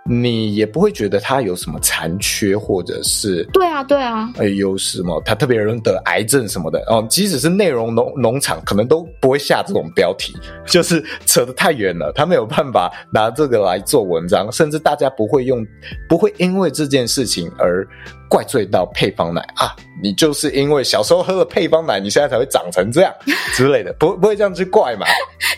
[0.03, 7.05] 你也不会觉得它有什么残缺，或者是对啊，对啊，哎，有什么它特别容易得癌症什么的哦。
[7.07, 10.35] 即使是内容农农场，可能都不会下这种标题，
[10.65, 15.63] 就是扯得太远了，他没有办法拿这个来做文章，甚至大家不会用，
[16.09, 17.87] 不会因为这件事情而
[18.27, 19.75] 怪罪到配方奶啊。
[20.01, 23.13] 你就是因为小时候喝了配方奶，你现在才会长成这样
[23.53, 25.05] 之类的，不不会这样去怪嘛？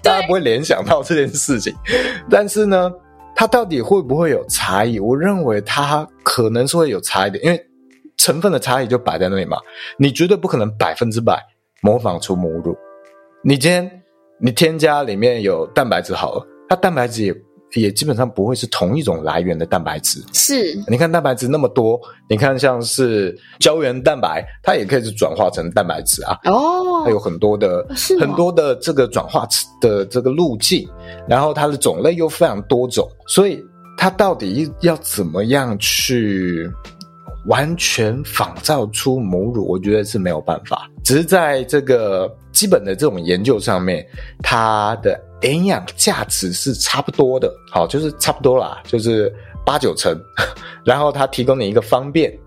[0.03, 1.73] 大家不会联想到这件事情，
[2.29, 2.91] 但是呢。
[3.36, 5.00] 它到底会不会有差异？
[5.00, 7.65] 我认为它可能是会有差异的，因为
[8.17, 9.58] 成分的差异就摆在那里嘛。
[9.98, 11.41] 你绝对不可能百分之百
[11.82, 12.76] 模仿出母乳。
[13.43, 14.04] 你今天
[14.39, 17.36] 你添加里面有蛋白质好了，它蛋白质也。
[17.75, 20.23] 也基本上不会是同一种来源的蛋白质。
[20.31, 26.38] 是，你看蛋白质那么多，你看像是胶原蛋白，它也可以是转化成蛋白质啊。
[26.45, 29.47] 哦，它有很多的，是很多的这个转化
[29.81, 30.88] 的这个路径，
[31.27, 33.63] 然后它的种类又非常多种，所以
[33.97, 36.69] 它到底要怎么样去
[37.47, 39.67] 完全仿造出母乳？
[39.67, 44.05] 我觉得是没有办法，只是在这个基本的这种研究上面，
[44.43, 45.19] 它的。
[45.43, 49.34] 营养价值是差不多的，好，就是差不多啦，就是
[49.65, 50.19] 八九成。
[50.84, 52.38] 然后它提供你一个方便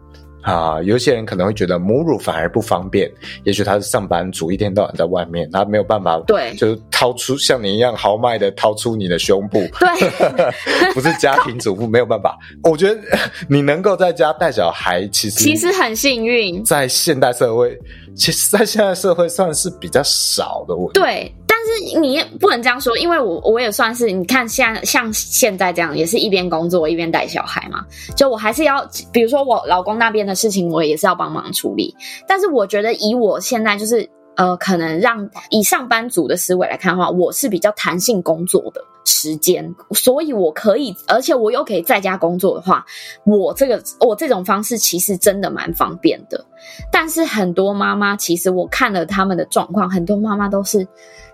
[0.42, 3.10] 啊，有些人可能会觉得母乳反而不方便，
[3.44, 12.38] 也许他是上班族，一天到晚在外面，他没有办法，对，就是掏出像你一样豪迈的掏出你的胸部，对， 不是家庭主妇没有办法。
[12.62, 13.00] 我觉得
[13.48, 17.76] 你能够在家带小孩，其实其实很幸运，在现代社会，
[18.14, 20.76] 其实，在现代社会算是比较少的。
[20.76, 21.34] 我对。
[21.66, 27.84] 是你不能这样说，因为我我也算是，你看现在像现在这样，也是一边工作一边带小孩嘛。
[28.14, 31.94] 就我还是要，比如说我老公那边的事情，我也是要帮忙处理。
[32.26, 42.84] 但是我觉得以我现在就是呃，可能让以上班族的思维来看的话，我是比较弹性工作的时间，所以我可以，而且我又可以在家工作的话，
[43.24, 46.44] 我这个我这种方式其实真的蛮方便的。
[46.92, 50.86] 但是很多妈妈，其实我看了他们的状况，很多妈妈都是。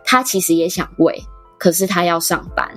[0.04, 1.22] 他其实也想喂，
[1.58, 2.68] 可是他要上班，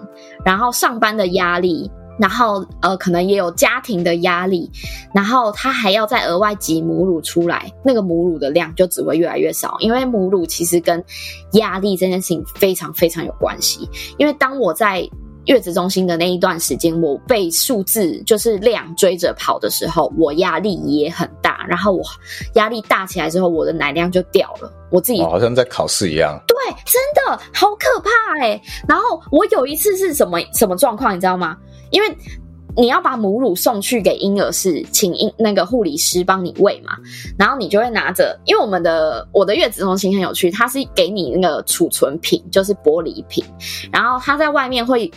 [0.43, 4.69] 然后上班的压力，然后呃，可能也有家庭的压力，
[5.13, 11.03] 然后他还要再额外挤母乳出来，那个母乳的量就只会越来越少，因为母乳其实跟
[11.53, 13.89] 压力这件事情非常非常有关系。
[14.17, 15.07] 因为当我在
[15.45, 21.29] 月子中心的那一段时间，我被数字就是量追着跑的时候，我压力也很。
[21.67, 22.03] 然后我
[22.53, 24.71] 压力大起来之后，我的奶量就掉了。
[24.91, 26.39] 我自己好像在考试一样。
[26.47, 28.61] 对，真的好可怕欸。
[28.87, 31.57] 然后我有一次是什么什么状况，你知道吗？
[31.91, 32.17] 因为
[32.77, 36.97] 你要把母乳送去给婴儿室，请婴那个护理师帮你喂嘛。
[37.37, 43.43] 然后你就会拿着，因为我们的我的月子中心很有趣，它是给你那个储存瓶，就是玻璃瓶，
[43.91, 45.11] 然后它在外面会。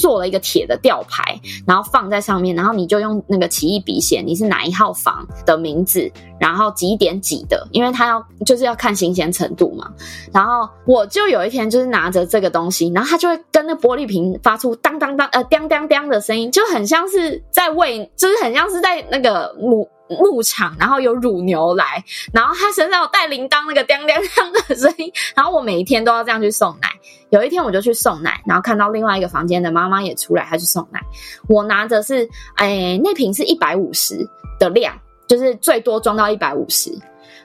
[0.00, 9.90] 做了一个铁的吊牌，然后放在上面，然后你就用那个奇异笔写你是哪一号房的名字，然后几点几的，因为他要就是要看新鲜程度嘛。
[10.32, 19.88] 然后我就有一天就是拿着这个东西，然后他就会跟那玻璃瓶发出当当当呃叮叮叮的声音，就很像是在喂，就是很像是在那个母。
[20.18, 26.88] 牧场，然后有乳牛来，然后他身上有带铃铛那个叮叮叮的声音，然后我每一天都要这样去送奶。
[27.30, 31.00] 有一天我就去送奶，然后看到另外一个房间的妈妈也出来，她去送奶。
[31.48, 34.94] 我拿着是，哎，那瓶是一百五十的量，
[35.26, 36.92] 就是最多装到一百五十，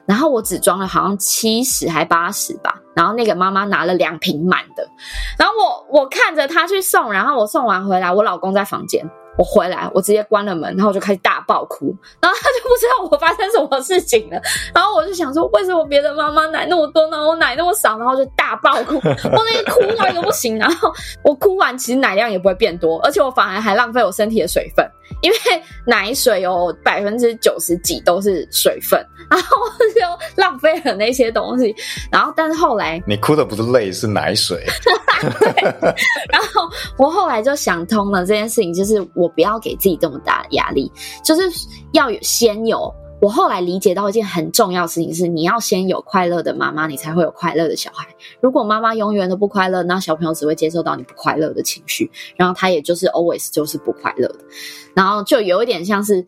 [0.06, 2.76] 然后我只装了好像七十还八十吧。
[2.94, 4.86] 然后那个妈妈拿了两瓶满的，
[5.38, 9.10] 然后我我看着她去送，然后我送完回来，我老公在房间。
[9.38, 14.42] 我回来，我直接关了门，然后我就开始大爆哭，然后他就不知道我发生什么事情了，
[14.74, 17.18] 然后我就想说，为什么别的妈妈奶那么多呢？
[17.18, 20.92] 我奶那么少，然后就大爆哭，我那个哭到一个不行，然后
[21.24, 24.86] 我哭完，其实奶量也不会变多，而且我反而还浪费我身体的水分，
[25.22, 25.38] 因为
[25.86, 29.58] 奶水有百分之九十几都是水分，然后
[29.96, 31.74] 就浪费了那些东西，
[32.12, 34.66] 然后但是后来你哭的不是泪，是奶水，
[35.40, 35.64] 对，
[36.30, 39.32] 然后我后来就想通了这件事情，就是我。
[39.38, 40.92] 不要给自己这么大的压力，
[41.24, 41.44] 就是
[41.92, 42.92] 要有先有。
[43.22, 48.08] 我后来理解到一件很重要的事情是，你要先有快乐的妈妈，你才会有快乐的小孩。
[48.42, 54.40] 如果妈妈永远都不快乐，那小朋友只会接受到你不快乐的情绪，然后他也就是 always 就是不快乐的，
[54.96, 56.26] 然后就有一点像是。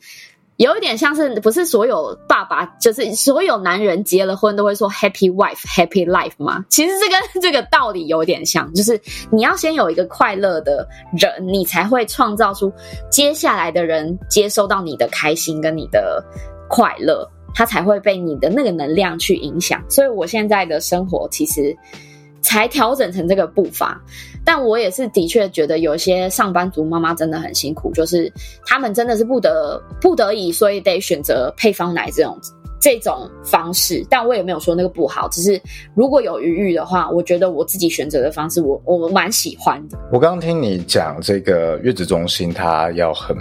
[0.60, 6.66] 有一点像是，不是所有爸爸，就是所有男人结了婚都会说 happy wife happy life 吗？
[6.68, 9.00] 其实这跟这个道理有点像，就是
[9.32, 10.86] 你要先有一个快乐的
[11.18, 12.70] 人，你才会创造出
[13.10, 16.22] 接下来的人接收到你的开心跟你的
[16.68, 19.82] 快乐，他才会被你的那个能量去影响。
[19.88, 21.74] 所以我现在的生活其实
[22.42, 23.98] 才调整成这个步伐。
[24.52, 28.34] 但我也是的确觉得有些上班族妈妈真的很辛苦，就是
[28.66, 32.36] 他们真的是不得不得已，所以得选择配方奶这种
[32.82, 34.04] 这种方式。
[34.10, 35.62] 但我也没有说那个不好，只是
[35.94, 40.00] 如果有余裕的话，我觉得我自己选择的方式我，我我蛮喜欢的。
[40.12, 43.38] 我刚刚听你讲这个月子中心，它要很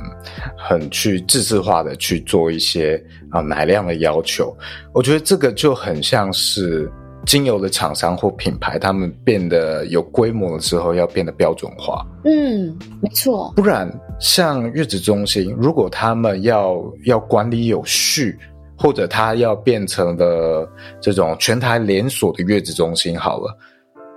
[0.58, 4.54] 很去自制化的去做一些啊奶量的要求，
[4.92, 6.86] 我觉得这个就很像是。
[7.28, 12.02] 精油的厂商或品牌，他们变得有规模的时候，要变得标准化。
[12.24, 13.52] 嗯，没错。
[13.54, 13.86] 不然，
[14.18, 18.34] 像月子中心，如果他们要要管理有序，
[18.78, 20.66] 或者他要变成了
[21.02, 23.54] 这种全台连锁的月子中心，好了，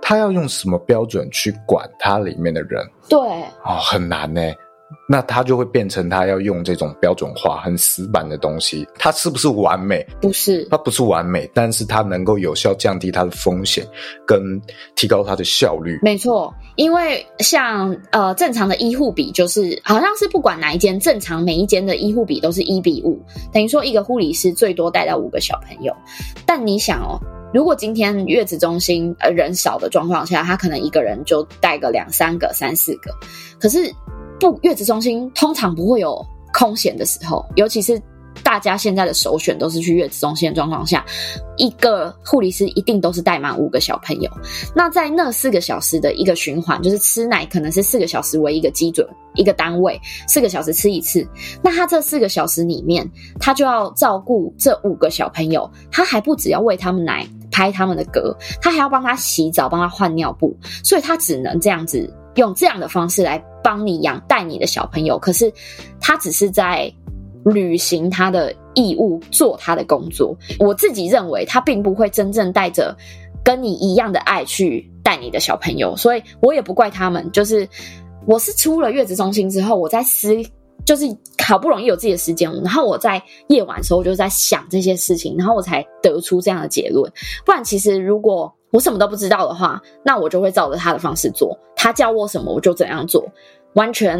[0.00, 2.82] 他要用什么标准去管它里面的人？
[3.10, 3.18] 对，
[3.62, 4.40] 哦，很难呢。
[5.08, 10.06] 那他就会变成他要用这种标准化、很死板的东西，它是不是完美？
[10.20, 13.86] 不是，它不是完美，但是它能够有效降低它的风险，
[14.26, 14.40] 跟
[14.94, 15.98] 提高它的效率。
[16.02, 23.20] 没错，因为像呃正常的医护比就是好像是不管哪一间正常每一间的医护比都是一比五，
[23.52, 25.94] 等于说一个护理师最多带到五个小朋友。
[26.46, 27.20] 但你想哦，
[27.52, 33.12] 如果今天月子中心呃人少的状况下，他可能一个人就带个两三个、三四个，
[33.60, 33.92] 可是。
[34.42, 36.20] 不，月子中心通常不会有
[36.52, 38.02] 空闲的时候，尤其是
[38.42, 41.04] 大家现在的首选都是去月子中心的状况下，
[41.56, 44.28] 一个护理师一定都是带满五个小朋友。
[44.74, 51.24] 那在那四个小时的一个循环，就是吃奶可能是四个小时为一个基准一个单位，四个小时吃一次。
[51.62, 60.52] 那他这四个小时里面，他就要照顾这五个小朋友，他还不只要喂他们奶、拍他们的嗝，他还要帮他洗澡、帮他换尿布，
[60.82, 62.12] 所以他只能这样子。
[62.36, 65.52] 用这样的方式来帮你养带你的小朋友，可是
[66.00, 66.92] 他只是在
[67.44, 70.36] 履行他的义务，做他的工作。
[70.58, 72.96] 我自己认为他并不会真正带着
[73.44, 77.28] 跟你一样的爱去带你的小朋友，所以我也不怪他们。
[77.32, 77.68] 就是
[78.26, 80.36] 我是出了月子中心之后，我在思，
[80.84, 81.04] 就是
[81.44, 87.12] 好不容易有自己的时间，然后我在夜晚的时候就在想这些事情，然后我才得出这样的结论。
[87.44, 91.58] 不然，其实如果我什么都不知道的话，那我就会照着他的方式做。
[91.82, 93.28] 他叫我什么，我就怎样做。
[93.72, 94.16] 完全，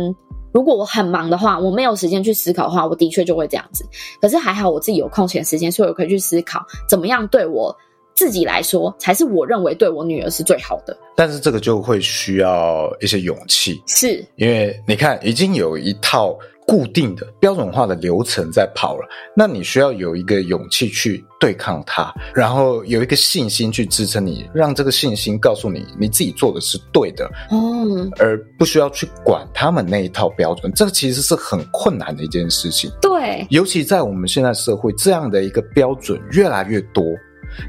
[0.52, 3.86] 如果我很忙的话，我没有时间去思考的话，我的确就会这样子。
[4.20, 7.72] 可是还好，我自己有空闲时间，所以我可以去思考，怎么样对我
[8.16, 10.98] 自己来说，才是我认为对我女儿是最好的。
[11.14, 16.36] 但是这个就会需要一些勇气，是因为你看，已经有一套。
[16.66, 32.90] 固定的标准化的流程在跑了，那你需要有一个勇气去对抗它，然后有一个信心去支撑你，让这个信心告诉你你自己做的是对的，嗯，而不需要去管他们那一套标准，这个其实是很困难的一件事情。
[33.00, 37.04] 对，尤其在我们现在社会，这样的一个标准越来越多，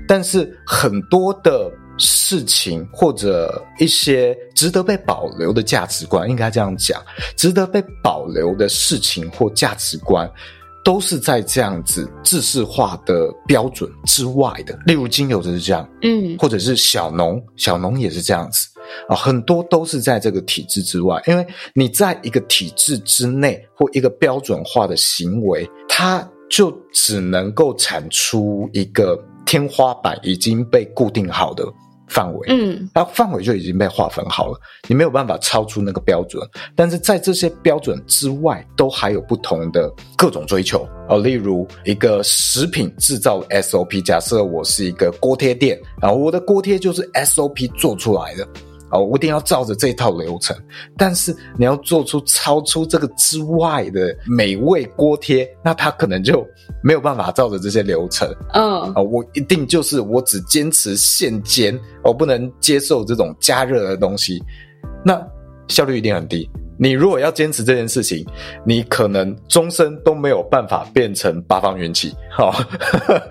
[0.08, 1.72] 但是很多的。
[1.98, 7.02] 事情或者一些值得被保留的价值观，应该这样讲，
[7.38, 10.30] 值得被保留的事情或价值观，
[10.84, 14.78] 都是在这样子制式化的标准之外的。
[14.86, 18.68] 例如精油就是这样，嗯，或者是小农，小农也是这样子
[19.08, 26.28] 啊，很多都是在这个体制之外，因为你在一个体制之内或一个标准化的行为，它。
[26.50, 31.66] 就只能够产出一个天花板已经被固定好的
[32.08, 36.48] 范围，嗯，它范围就已经被划分好了，你没有办法超出那个标准。
[36.76, 41.18] 但是在这些标准之外，都还有不同的各种追求哦。
[41.18, 48.48] 例如一个食品制造 SOP，假设我是一个锅贴店，然后我的锅贴就是 SOP 做出来的。
[48.94, 50.56] 哦，我一定要照着这套流程，
[50.96, 56.48] 但是你要做出超出这个之外的美味锅贴，那他可能就
[56.84, 58.32] 没有办法照着这些流程。
[58.54, 64.42] 嗯，啊，我一定就是我只坚持现煎，我不能接受这种加热的东西，
[65.04, 65.20] 那
[65.68, 66.48] 效率一定很低。
[66.78, 68.26] 你如果要坚持这件事情，
[68.66, 72.54] 你可能终身都没有办法变成八方云起，好，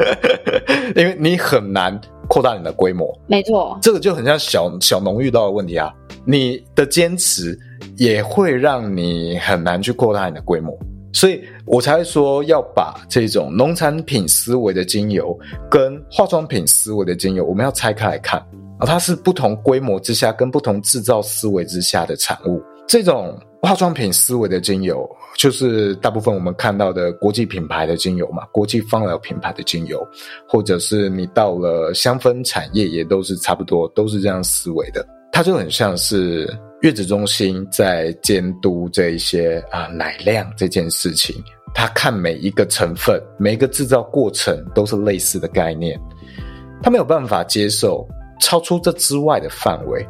[0.97, 2.01] 因为你很难。
[2.29, 5.93] 扩大你的规模，没错，这个就很像小小农遇到的问题啊。
[6.25, 7.59] 你的坚持
[7.97, 10.73] 也会让你很难去扩大你的规模，
[11.13, 15.37] 所以我才会说要把这种农产品思维的精油
[15.69, 18.39] 跟化妆品思维的精油，我们要拆开来看
[18.79, 22.63] 啊，它是不同规模之下跟不同制造思维之下的产物。
[22.87, 30.05] 这种化妆品思维的精油，就是大部分我们看到的国际品牌的精油嘛，国际芳疗品牌的精油，
[30.49, 35.07] 或者是你到了香氛产业，也都是差不多，都是这样思维的。
[35.31, 41.41] 它就很像是月子中心在监督这一些啊奶量这件事情，
[41.73, 45.97] 他看每一个成分、每一个制造过程都是类似的概念，
[46.83, 48.05] 他没有办法接受
[48.41, 50.05] 超出这之外的范围。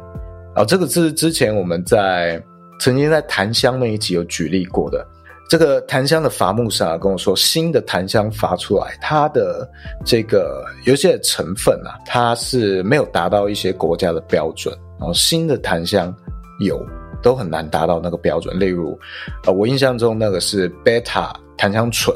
[0.55, 2.43] 啊，这个是之前我们在。
[2.79, 5.05] 曾经在檀香那一集有举例过的，
[5.49, 9.69] 这个檀香的伐木师跟我说，新的檀香伐出来，它的
[10.03, 16.13] 这个有些成分啊，它是没有达到一些国家的标准，然后新的檀香
[16.59, 16.83] 油
[17.21, 18.59] 都很难达到那个标准。
[18.59, 18.99] 例如，
[19.45, 22.15] 呃，我印象中那个是贝塔檀香醇，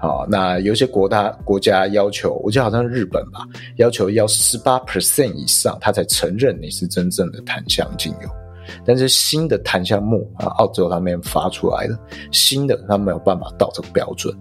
[0.00, 3.40] 好，那有些国大国家要求，我记得好像日本吧，
[3.76, 8.28] 要求要十八 percent 以上，他才承认你是真正的檀香精油。
[8.84, 11.98] 但是新的檀香木啊，澳洲那边发出来的
[12.32, 14.34] 新的，它没有办法到这个标准，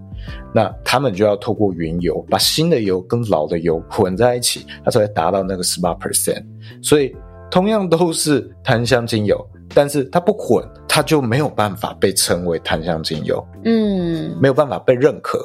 [0.54, 6.44] 那他们就要透过原油把新的油跟老的油混在一起，它才会达到那个十八 percent。
[6.82, 7.16] 所以
[7.50, 9.40] 同样都是檀香精油，
[9.74, 15.40] 但是它不混，它就没有办法被称为檀香精油，嗯，没有办法被认可。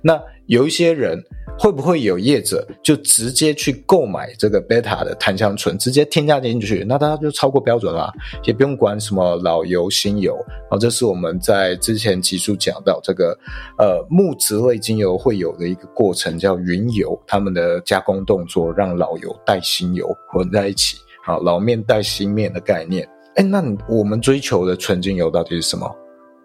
[0.00, 1.22] 那有一些人。
[1.58, 8.12] 会不会有业者就直接去购买这个贝塔的檀香醇，直接添加进去，那它就超过标准了，
[8.44, 10.34] 也不用管什么老油新油。
[10.46, 13.38] 然后这是我们在之前集数讲到这个
[13.78, 23.08] 呃木质类精油会有的一个过程，叫云油，他们的加工动作让老油带新油混在一起，好，老面带新面的概念。
[23.36, 25.88] 哎，那我们追求的纯精油到底是什么？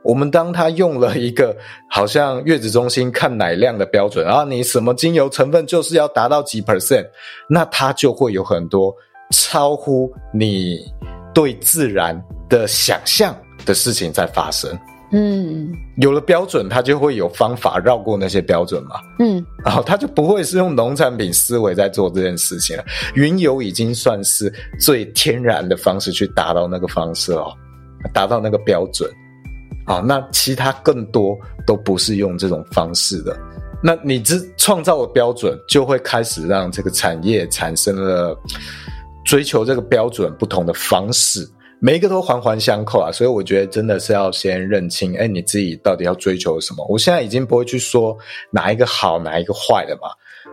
[0.08, 1.54] 我们当他用了一个
[1.90, 7.06] 好像月子中心看奶量的标准，然后你什么精油成分就是要达到几 percent，
[7.50, 8.96] 那它就会有很多
[9.32, 10.80] 超乎你
[11.34, 13.36] 对自然的想象
[13.66, 14.72] 的事情在发生。
[15.12, 18.96] 嗯，有了标准，它就会有方法绕过那些标准嘛。
[19.20, 22.84] 嗯，然后它就不会是用农产品思维在做这件事情了。
[23.16, 27.52] 云油已经算是最天然的方式去达到那个方式哦，
[28.14, 29.10] 达到那个标准。
[29.88, 31.36] 好，那其他更多
[31.66, 33.40] 都不是用这种方式的。
[33.82, 38.38] 那你这创造的标准，就会开始让这个产业产生了
[39.24, 41.48] 追求这个标准不同的方式，
[41.80, 43.14] 每一个都环环相扣啊。
[43.14, 46.86] 所以我觉得真的是要先认清，哎，你自己到底要追求什么？
[46.90, 48.18] 我现在已经不会去说
[48.52, 50.10] 哪一个好，哪一个坏了嘛。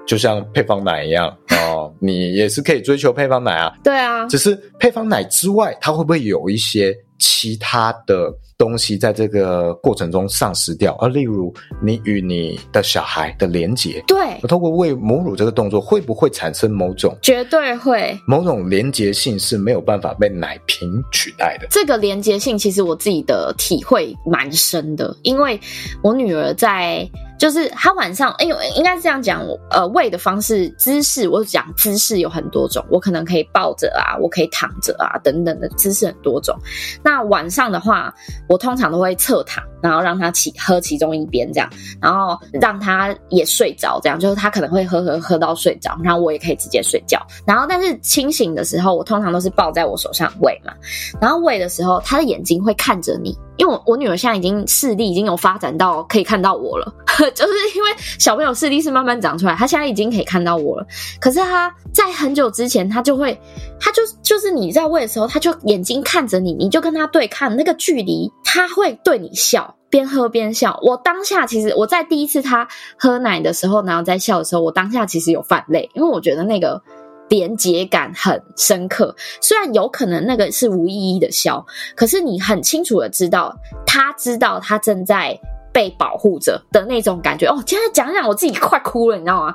[0.07, 3.75] 就像配方奶一样哦，你也是可以追求配方奶啊。
[3.83, 8.33] 对啊，只是配方奶之外，它会不会有一些其他的？
[8.57, 11.53] 东西在这个过程中丧失掉，而例如
[11.83, 17.17] 你与你的小孩的连接，对，透过喂母乳这个动作，会不会产生某种？
[17.21, 21.67] 绝对会，某种连接性是没有办法被奶瓶取代的。
[21.71, 25.59] 这个连接性，其实我自己的体会蛮深的，因为
[26.03, 27.09] 我女儿在。
[27.39, 36.57] 就是他晚上，哎呦，应该是这样讲，呃，喂的方式、姿势，我讲姿势有很多种，我可能可以抱着啊，我可以躺着啊，等等的姿势很多种。
[37.03, 38.15] 那晚上的话，
[38.49, 41.69] 我通常都会侧躺，然后让他起喝其中一边这样，
[42.01, 47.21] 然后让他也睡着，这样就是他可能会喝喝喝到睡着，然后我也可以直接睡觉。
[47.47, 50.73] 然后但是清醒的时候，我通常都是抱在我手上喂嘛，
[51.21, 53.37] 然后喂的时候，他的眼睛会看着你。
[53.57, 56.93] 因为我我女儿现在已经视力已经有发展到可以看到我了，
[57.35, 60.87] 就是因为小朋友视力是慢慢长出来，她现在已经可以看到我了。
[61.21, 63.39] 可是她在很久之前，她就会，
[63.79, 69.75] 她就就是你在喂的时候，她就眼睛看着你，你就跟她对看那个距离，她会对你笑。
[69.91, 70.77] 边喝边笑。
[70.83, 72.67] 我当下其实我在第一次她
[72.99, 76.83] 喝奶的时候，然后在笑的时候，我当下其实有泛泪，因为我觉得那个
[77.29, 79.15] 连接感很深刻。
[79.41, 81.65] 虽然有可能那个是无意义的笑，
[81.95, 83.55] 可是你很清楚的知道，
[83.87, 85.39] 他知道他正在。
[85.75, 89.53] 被保护着的那种感觉哦，现在讲讲我自己快哭了，你知道吗？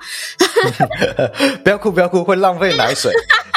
[1.64, 3.14] 不要哭，不要哭，会浪费奶水。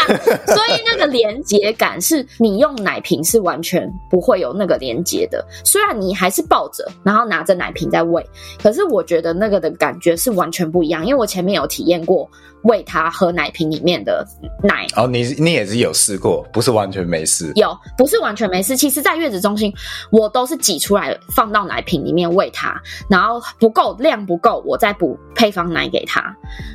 [0.46, 5.44] 所以那个连接感是你用奶瓶是完全不会有那个连接的。
[5.64, 8.24] 虽然你还是抱着，然后拿着奶瓶在喂，
[8.62, 11.04] 可是我觉得那个的感觉是完全不一样。
[11.04, 12.28] 因为我前面有体验过
[12.62, 14.26] 喂他喝奶瓶里面的
[14.62, 14.86] 奶。
[14.96, 17.52] 哦，你你也是有试过，不是完全没事。
[17.56, 18.76] 有，不是完全没事。
[18.76, 19.72] 其实，在月子中心，
[20.10, 26.34] 我都是挤出来放到奶瓶里面喂他，然后不够量不够，我再补配方奶给他。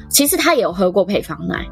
[0.10, 1.66] 其实他也有喝过配方奶，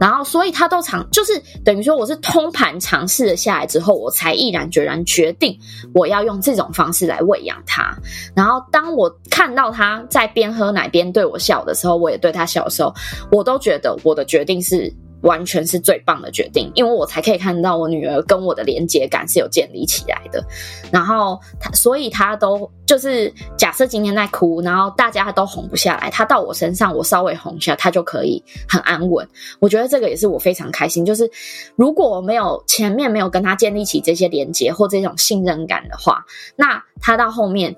[0.00, 1.32] 然后所以他都尝，就是
[1.64, 5.58] 等于说我是通盘尝试了下来之后，我才毅然决然决定
[5.94, 7.96] 我要用这种方式来喂养它。
[8.36, 12.94] 然后当我看到它在边喝奶边对我笑的时候，我也对它笑的时候，
[13.30, 14.92] 我都觉得我的决定是。
[15.22, 20.44] 完全是最棒的决定，因为我才可以看到我女儿跟我的连接感是有建立起来的。
[20.92, 29.26] 然后她，所以她都就是假设今天在哭，然后大家都哄不下来，她到我身上，我稍微哄一下，她就可以很安稳。
[29.58, 31.04] 我觉得这个也是我非常开心。
[31.04, 31.30] 就是
[31.76, 36.24] 如果我没有前面没有跟她建立起这些连接或这种信任感的话，
[36.56, 37.74] 那她到后面。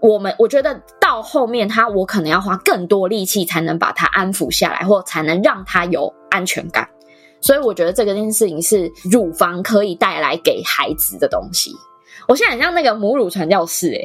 [0.00, 6.88] 我们我觉得到后面他，我可能要花更多力气才能把他安抚下来，或才能让他有安全感。
[7.40, 11.70] 所以我觉得这个件事情是乳房可以带来给孩子的东西。
[12.26, 14.04] 我现在很像那个母乳传教士哎。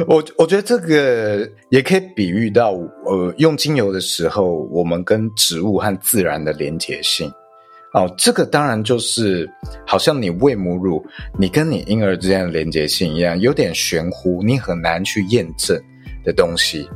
[0.06, 2.70] 我我觉得这个也可以比喻到，
[3.04, 7.30] 呃，用精油的时候，我们跟植物和自然的连结性。
[7.92, 9.50] 哦，这个当然就是
[9.84, 11.04] 好像你喂母乳，
[11.36, 15.76] 你跟你婴儿之间的连接性一样，有点玄乎，你很难去验证
[16.24, 16.88] 的东西，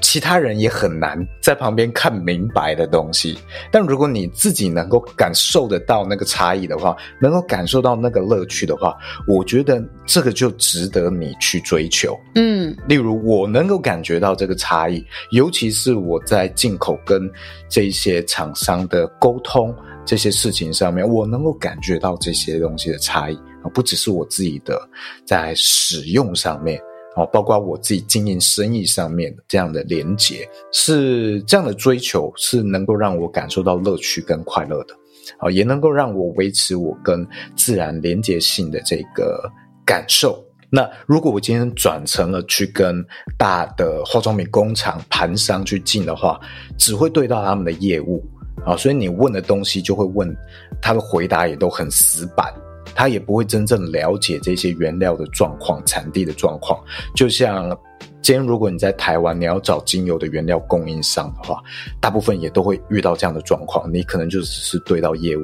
[0.00, 3.38] 其他人也很难在旁边看明白的东西。
[3.70, 8.96] 但如果你自己能够感受得到那个差异的话，能够感受到那个乐趣的话，
[9.26, 12.18] 我觉得这个就值得你去追求。
[12.34, 17.30] 嗯，例如我能够感觉到这个差异，尤其是我在进口跟
[17.68, 19.74] 这些厂商的沟通。
[20.04, 24.80] 这些事情上面，我能够感觉到这些东西的差异啊，不只是我自己的
[25.26, 26.80] 在使用上面
[27.18, 34.94] 啊，包括我自己经营生意上面这样的连结，是这样的追求，是能够让我感受到乐趣跟快乐的
[35.38, 39.50] 啊，也能够让我维持我跟自然连结性的这个
[39.84, 40.40] 感受。
[40.70, 43.04] 那如果我今天转成了去跟
[43.36, 46.38] 大的化妆品工厂盘商去进的话，
[46.78, 48.24] 只会对到他们的业务。
[48.66, 50.36] 啊，所以你问的东西就会问，
[50.82, 52.52] 他的回答也都很死板，
[52.94, 56.78] 他也不会真正了解这些原料的状况、产地的状况。
[57.14, 57.76] 就像
[58.20, 61.62] 今天如果你在台湾，你要找精油的原料供应商的话，
[62.00, 63.90] 大部分也都会遇到这样的状况。
[63.92, 65.40] 你可能就只是对到业务，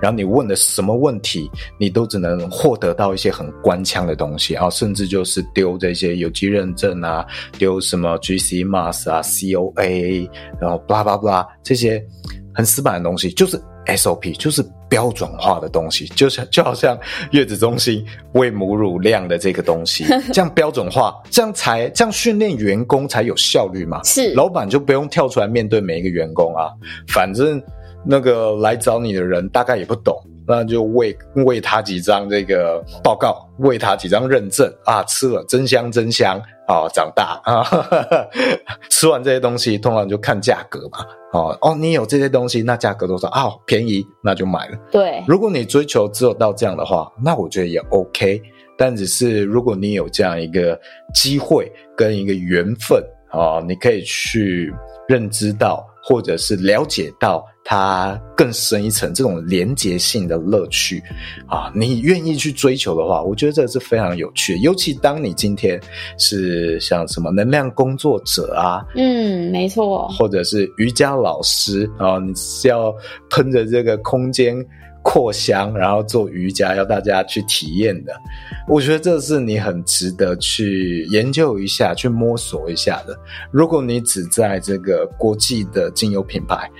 [0.00, 7.26] 然后你问的什么问题，你都只能获得到一些很官腔的东西啊，甚至就是丢这些有机认证啊，
[7.58, 10.30] 丢什么 GC m a s 啊、COA，
[10.60, 12.04] 然后 blah blah blah 这些。
[12.54, 13.56] 很死板的东西，就是
[13.88, 16.98] SOP，就是标准化的东西，就像就好像
[17.32, 24.02] 月子中心喂母乳量的这个东西， 这样标准化，这样才这样训练员工才有效率嘛。
[24.04, 26.70] 是，老板就不用跳出来面对每一个员工啊，
[27.08, 27.62] 反正
[28.04, 30.16] 那个来找你的人大概也不懂。
[30.50, 31.14] 那就喂
[31.44, 37.64] 喂他几张这个报告，喂他几张认证啊，吃了真香真香啊，长大啊，
[38.90, 40.98] 吃完这些东西，通常就看价格嘛，
[41.32, 43.48] 哦哦，你有这些东西，那价格多少啊？
[43.66, 44.76] 便宜，那就买了。
[44.90, 48.40] 对，如果你追求只有到这样的话，那我觉得也 OK，
[48.76, 50.78] 但只是如果你有这样一个
[51.14, 53.02] 机会跟一个缘分
[53.32, 54.72] 啊，你可以去
[55.08, 55.84] 认知到。
[56.00, 61.02] 或者是了解到它更深一层这种连结性的乐趣
[61.46, 64.60] 啊，你愿意去追求的话，我觉得这是非常有趣的。
[64.60, 65.78] 尤其当你今天
[66.16, 72.90] 是像什么能量工作者啊，嗯，没错，或者是瑜伽老师啊，你是要
[73.28, 74.56] 喷着这个空间。
[75.00, 78.12] 扩香，然后做瑜伽，要大家去体验的。
[78.68, 83.18] 我觉得这是你很值得去研究一下、去摸索一下的。
[83.50, 86.70] 如果你只在这个国际的精油品牌，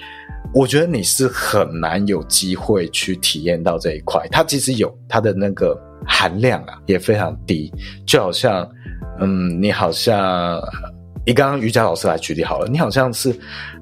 [0.54, 4.26] 我觉得你是很难有机会去体验到这一块。
[4.30, 7.72] 它其实有它的那个含量啊，也非常低。
[8.06, 8.68] 就好像，
[9.20, 10.60] 嗯，你好像
[11.24, 13.30] 以刚刚瑜伽老师来举例好了，你好像是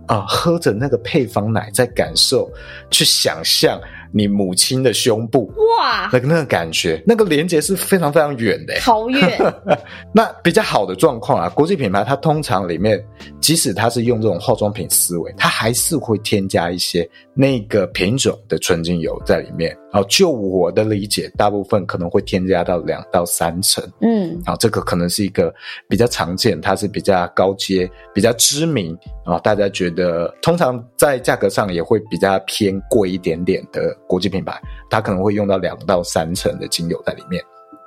[0.07, 2.51] 啊、喝着那个配方奶，在感受、
[2.91, 3.81] 去想象。
[4.17, 9.39] 你母亲的胸部，哇，那个那个感觉，那个连接是非常非常远的，好远。
[10.15, 12.99] 那比较好的状况啊，国际品牌它通常里面，
[13.41, 19.77] 即使它是用这种化妆品思维，它还是会添加一些那个品种的纯精油在里面。
[19.97, 23.83] 然后就我的理解，大部分可能会添加到两到三成。
[24.03, 25.51] 嗯，啊这个可能是一个
[25.89, 28.95] 比较常见，它是比较高阶、比较知名
[29.25, 37.43] 啊，大家觉得通常在价格上也会比较偏贵一点点的国际品牌，它可能会用到两到三成的精油在里面，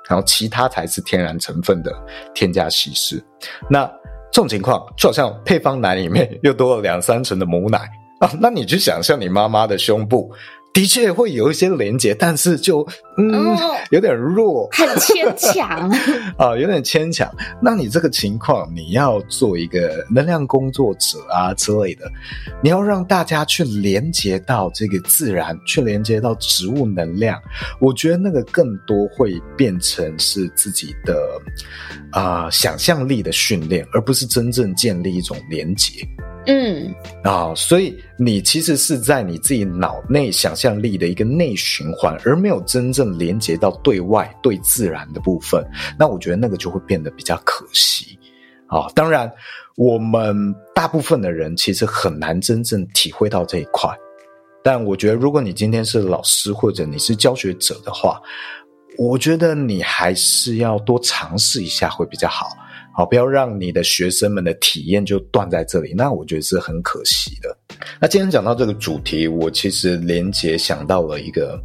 [0.09, 1.93] 然后其他才是天然成分的
[2.33, 3.23] 添加稀释。
[3.69, 3.85] 那
[4.31, 7.87] 这种情况就好像配方奶里面 又多了两三成的母奶
[8.19, 10.33] 啊，那你去想象你妈妈的胸部。
[10.71, 15.89] 的确会有一些连接，但是就嗯、哦、有点弱，很牵强
[16.37, 17.29] 啊，有点牵强。
[17.61, 22.09] 那你这个情况，你要做一个能量工作者啊之类的，
[22.63, 27.41] 你要让大家去连接到这个自然，去连接到植物能量。
[27.81, 31.19] 我觉得那个更多会变成是自己的
[32.11, 36.07] 啊、呃、想象力的训练，而不是真正建立一种连结。
[36.51, 45.63] 嗯啊，所以你其实是在你自己脑内想象力的一个内循环，而没有真正连接到对外对自然的部分。
[45.97, 48.17] 那我觉得那个就会变得比较可惜
[48.65, 48.87] 啊。
[48.95, 49.31] 当然，
[49.75, 50.35] 我们
[50.73, 53.95] 大部分的人其实很难真正体会到这一块。
[54.63, 58.19] 但我觉得，如果你今天是老师或者你是教学者的话，
[58.97, 62.47] 我觉得你还是要多尝试一下会比较好。
[62.99, 67.57] 好，不要让你的学生们的体验就断在这里，那我觉得是很可惜的。
[67.97, 71.57] 那今天讲到这个主题，我其实连结想到了一个，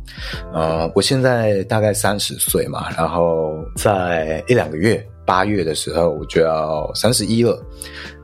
[0.53, 7.61] 呃，我现在大概三十岁嘛，然后在一两个月，八月的时候我就要三十一了。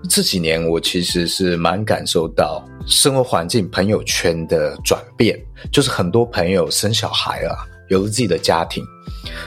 [0.09, 5.37] 这几年我其实是蛮感受到生活环境、朋友圈的转变，
[5.73, 7.59] 就是很多朋友生小孩了，
[7.91, 8.83] 有了自己的家庭。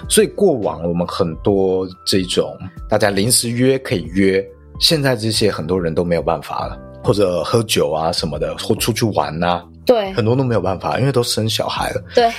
[0.08, 2.56] 所以过往我们很多这种
[2.88, 4.46] 大家临时约可以约，
[4.80, 12.04] 现在这些很多人都没有办法了，或者喝酒啊什么的，或出去玩啊，对，很多都没有办法，因为都生小孩了。
[12.14, 12.32] 对，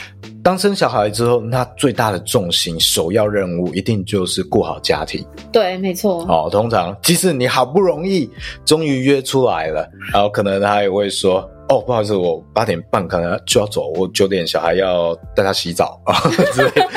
[0.44, 5.26] 当生小孩之后，那最大的重心、首要任务一定就是顾好家庭。
[5.50, 6.24] 对，没错。
[6.28, 8.30] 哦，通常即使你好不容易
[8.64, 11.50] 终于约出来了，然后可能他也会说。
[11.74, 16.14] 哦，不好意思，我八点半可能就要走，我九点小孩要带他洗澡啊
[16.52, 16.88] 之类的。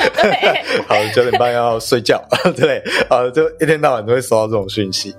[0.86, 2.22] 好，九点半要睡觉，
[2.56, 5.12] 对，啊，就一天到晚都会收到这种讯息，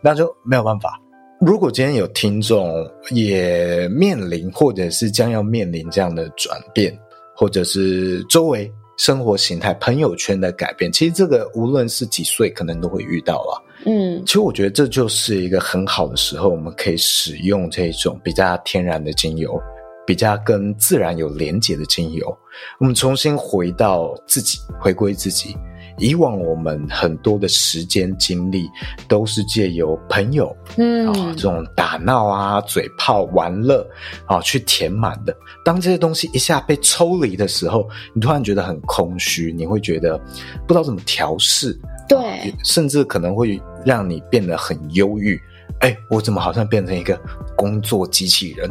[0.00, 1.00] 那就没有办法。
[1.40, 2.68] 如果今天有听众
[3.10, 6.98] 也面临或者是将要面临这样的转变，
[7.36, 13.62] 或者是周围生活形态、朋友圈的改变，其实这个无论是几岁，可能都会遇到了。
[13.86, 19.58] 嗯，其实我觉得这就是一个很好的时候，我们可以使用这种比较天然的精油，
[20.04, 22.36] 比较跟自然有连结的精油，
[22.80, 25.56] 我们重新回到自己，回归自己。
[25.98, 28.68] 以往我们很多的时间精力
[29.08, 33.88] 都是借由朋友，嗯，啊，这种打闹啊、嘴炮、玩乐
[34.26, 35.34] 啊去填满的。
[35.64, 40.18] 当这些东西一下被抽离的时候，你突然觉得很空虚，你会觉得
[40.66, 41.74] 不知道怎么调试。
[42.06, 45.40] 对，甚至可能会让你变得很忧郁。
[45.80, 47.18] 哎，我怎么好像变成一个
[47.56, 48.68] 工作机器人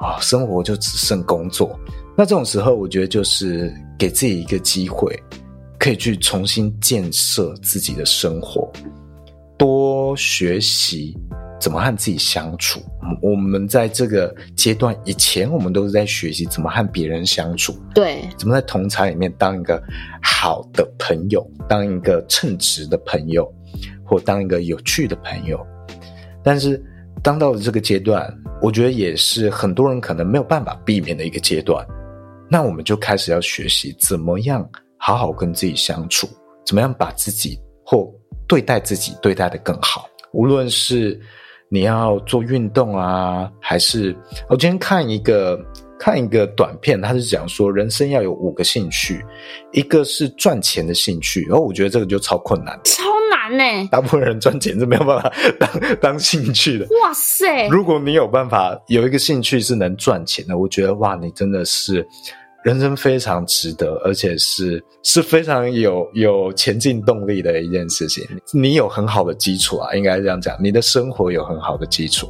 [0.00, 0.18] 啊？
[0.20, 1.78] 生活就只剩工作。
[2.16, 5.22] 那这种时候，我觉得就是给自己一个机会，
[5.78, 8.72] 可以去重新建设自己的生活，
[9.58, 11.14] 多学习。
[11.60, 12.80] 怎么和自己相处？
[13.20, 17.76] 我们在这个阶段以前，我们都是在学习怎么和别人相处。
[17.92, 19.82] 对，怎么在同侪里面当一个
[20.22, 23.52] 好的朋友，当一个称职的朋友，
[24.08, 25.64] 或当一个有趣的朋友。
[26.42, 26.82] 但是，
[27.22, 28.28] 当到了这个阶段，
[28.62, 31.86] 我觉得也是很多人可能没有办法避免的一个阶段。
[32.50, 36.26] 那我们就开始要学习怎么样好好跟自己相处，
[36.64, 38.10] 怎么样把自己或
[38.46, 41.20] 对待自己对待得更好，无论是。
[41.70, 44.16] 你要做运动啊，还是
[44.48, 45.62] 我今天看一个
[45.98, 49.22] 看一个短片，他是讲说人生要有五个兴趣，
[49.74, 52.80] 一个是赚钱的兴趣，然后我觉得这个就超困难，
[53.56, 53.88] 难呢。
[53.90, 55.70] 大部分人赚钱是没有办法 当
[56.00, 56.86] 当兴趣的。
[57.02, 57.68] 哇塞！
[57.68, 62.06] 如果你有办法有一个兴趣是能赚钱的，我觉得哇，你真的是。
[62.64, 68.26] 人生非常值得，而且是是非常有有前进动力的一件事情。
[68.52, 72.28] 你有很好的基础啊，应该这样讲，你的生活有很好的基础。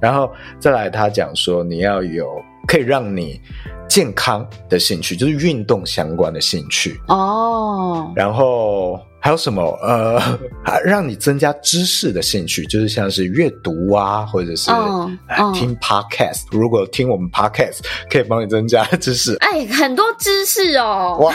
[0.00, 2.26] 然后再来，他讲说你要有
[2.66, 3.40] 可以让你
[3.88, 8.12] 健康的兴趣，就是运动相关的兴趣哦。
[8.16, 9.00] 然后。
[9.28, 9.62] 还有什么？
[9.82, 10.18] 呃，
[10.64, 15.54] 还让你增加知识的兴趣，就是像是阅读啊，或者是、oh, oh.
[15.54, 16.44] 听 podcast。
[16.50, 19.36] 如果听我们 podcast，可以帮你增加知识。
[19.40, 21.18] 哎，很多知识哦。
[21.20, 21.34] 哇，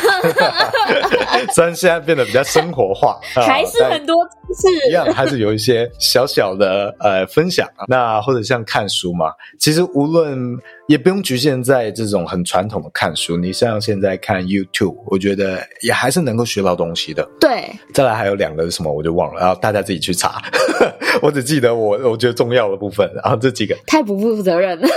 [1.53, 4.31] 虽然现在变得比较生活化， 还是很多知
[4.67, 7.69] 识一样，还是有一些小小的呃分享。
[7.87, 9.27] 那或者像看书嘛，
[9.59, 10.57] 其实无论。
[10.89, 17.25] 也不用局限在这种很传统的看书，你像现在看 YouTube，我觉得也还是能够学到东西的。
[17.39, 20.41] 对，再来还有两个是什么，我就忘了，然后大家自己去查。
[21.21, 24.87] 我只记得我我觉得重要的部分，然后这几个太不负责任了，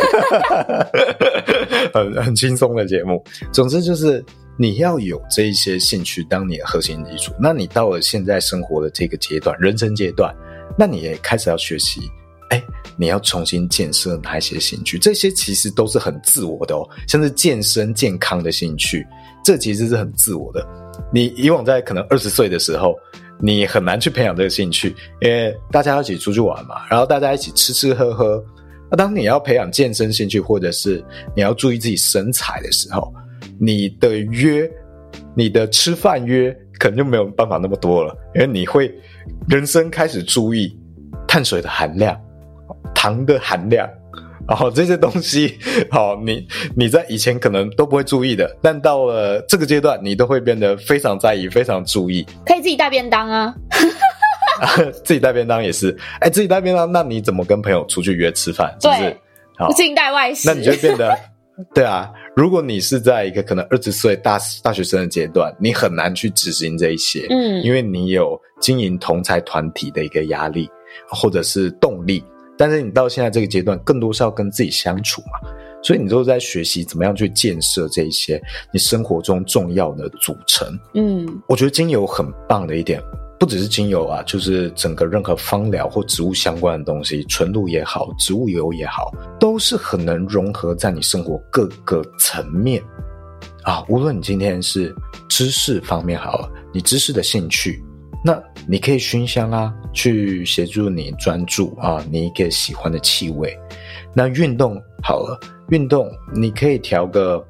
[1.93, 3.23] 很很轻松的节目。
[3.53, 4.25] 总之就是
[4.59, 10.35] 你要有这一些兴趣当你的核心基础，那你到了现在生活的这个阶段，人生阶段，
[10.79, 12.01] 那你也开始要学习。
[12.51, 12.63] 哎，
[12.97, 14.99] 你要重新建设哪一些兴趣？
[14.99, 19.05] 这些其实都是很自我的哦，像是健身健康的兴趣，
[19.45, 20.65] 这其实是很自我的。
[21.13, 22.95] 你以往在可能二十岁的时候，
[23.41, 28.43] 你很难去培养这个兴趣，因为大家一起出去玩嘛，然后大家一起吃吃喝喝。
[28.91, 33.13] 那当你要培养健身兴趣，或者是你要注意自己身材的时候，
[33.59, 34.71] 你的约，
[35.35, 38.95] 你的吃饭约，可能就没有办法那么多了，因为你会
[39.49, 40.79] 人生开始注意
[41.27, 42.19] 碳水的含量。
[42.95, 43.89] 糖的含量，
[44.49, 45.59] 然后这些东西，
[45.91, 52.25] 好，你你在以前可能都不会注意的，但到了这个阶段，你都会变得非常在意，非常注意。
[52.45, 53.55] 可以自己带便当啊，
[55.05, 58.75] 自己带便当也是，哎，自己带便当，那你怎么跟朋友出去约吃饭？
[58.81, 59.01] 是不是？
[59.01, 59.17] 对，
[59.59, 61.19] 好，自己带外食，那你就会变得，
[61.75, 62.11] 对啊。
[62.37, 70.69] 如果你是在一个可能二十岁大大学生的阶段，你很难去执行这一些，嗯，因为你有经营同财团体的一个压力，
[71.09, 72.23] 或者是动力。
[72.59, 75.49] 但是你到现在这个阶段，更多是要跟自己相处嘛，
[75.83, 78.43] 所以你都在学习怎么样去建设这一些
[78.73, 80.67] 你生活中重要的组成。
[80.95, 83.01] 嗯，我觉得精油很棒的一点，
[83.39, 92.83] 不只是精油啊，就是整个任何芳疗或植物相关的东西，纯露也好，植物油也好，都是很能融合在你生活各个层面
[93.63, 93.85] 啊。
[93.89, 94.95] 无论你今天是
[95.29, 97.83] 知识方面好了，你知识的兴趣。
[98.27, 103.57] 那你可以熏香啊，去协助你专注啊，你一个喜欢的气味。
[104.13, 107.41] 那运动好了，运动你可以调个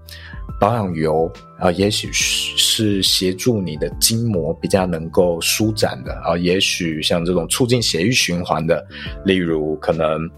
[0.60, 8.86] 保养油啊，也许是协助你的筋膜比较能够舒展的啊，也许像这种促进血液循环的，
[9.24, 10.28] 例如可能。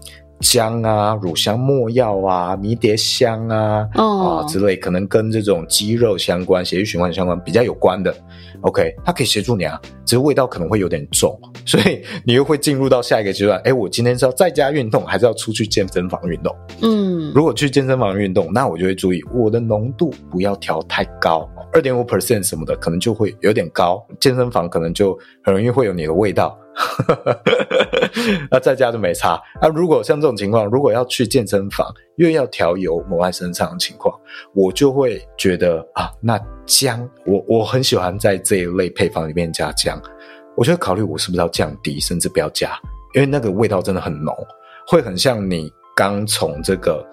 [0.41, 4.39] 姜啊，乳香没药啊，迷迭香啊，oh.
[4.39, 8.15] 啊之类，可能跟这种肌肉相关、血液循环相关比较有关的
[8.61, 13.59] ，OK，它可以协助你啊，只是味道可能会有点重， 所以你又会进入到下一个阶段。
[13.63, 16.55] 哎，我今天是要在家运动，还是要出去健身房运动？
[16.81, 24.05] 嗯，如果去健身房运动，那我就会注意我的浓度不要调太高，二点五 percent 什么的，可能就会有点高。
[24.19, 26.57] 健身房可能就很容易会有你的味道。
[28.49, 29.41] 那在家就没差。
[29.61, 34.17] 那如果像这种情况，如果要去健身房又要调油抹在身上的情况，
[34.53, 40.01] 我就会觉得啊，那姜，我我很喜欢在这一类配方里面加姜。
[40.55, 42.77] 我就会考虑我是不是要降低，甚至不要加，
[43.13, 44.35] 因为那个味道真的很浓，
[44.87, 47.05] 会很像你刚从这个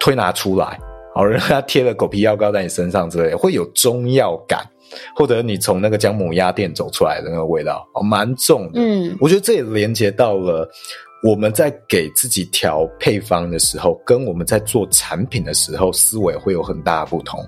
[0.00, 0.78] 推拿出来，
[1.14, 4.66] 好，人家贴了狗皮药膏在你身上之类的，会有中药感。
[5.14, 8.80] 或者你从那个姜母鸭店走出来的那个味道哦，蛮重的。
[8.80, 10.68] 嗯，我觉得这也连接到了
[11.22, 17.44] 我们在给自己调配方的时候，跟我们在做产品的时候思维会有很大的不同。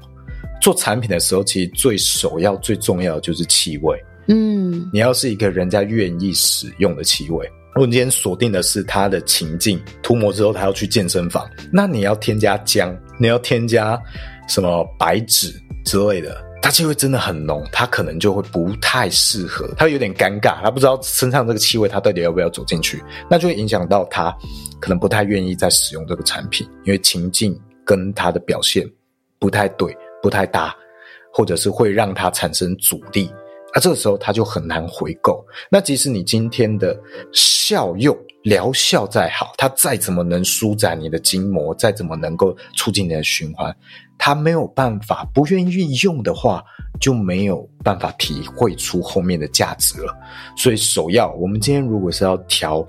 [0.61, 3.97] 做产品的时候，其实最首要、最重要的就是气味。
[4.27, 7.49] 嗯，你要是一个人家愿意使用的气味。
[7.75, 13.97] 如果你今天锁定的是他的情境，涂抹之后他要去健身房，那你要添加姜，你要添加
[14.49, 16.48] 什么白芷之类的。
[16.61, 24.31] 它气味真的很浓，他可能就会不太适合，他有点尴尬，他不知道身上这个气味他到底要不要走进去，那就会影响到他
[24.79, 28.87] 可能不太愿意再使用这个产品，因为情境跟他的表现
[29.39, 30.75] 不太对，不太搭，
[31.33, 33.31] 或者是会让他产生阻力，
[33.73, 35.43] 啊，这个时候他就很难回购。
[35.71, 36.95] 那即使你今天的
[37.33, 38.15] 效用
[38.49, 43.75] 疗效再好，它再怎么能舒展你的筋膜，再怎么能够促进你的循环。
[44.17, 46.65] 它没有办法，不愿意运用的话，
[46.99, 50.17] 就没有办法体会出后面的价值了。
[50.57, 52.85] 所以，首要，我们今天如果是要调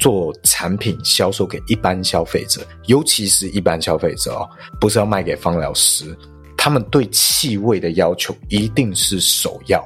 [0.00, 4.48] 做产品销售给一般消费者，尤其是一般消费者哦，
[4.80, 6.16] 不是要卖给芳疗师，
[6.56, 9.78] 他们对气味的要求一定是首要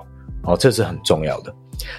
[0.44, 1.52] 哦，这是很重要的。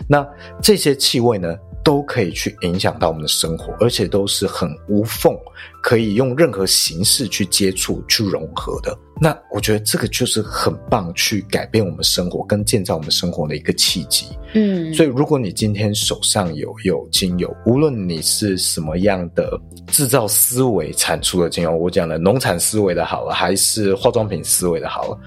[0.09, 0.25] 那
[0.59, 1.55] 这些气味呢，
[1.88, 5.33] 都可以去影响到我们的生活，而且都是很无缝，
[5.81, 8.93] 可以用任何形式去接触、去融合的。
[9.21, 14.25] 那我觉得这个就是很棒，去改变我们生活跟建造我们生活的一个契机。
[14.53, 19.57] 嗯，所以如果你今天手上有有精油，无论你是什么样的
[19.88, 25.17] 制造思维产出的精油，我讲的农产思维的好了，还是化妆品思维的好了，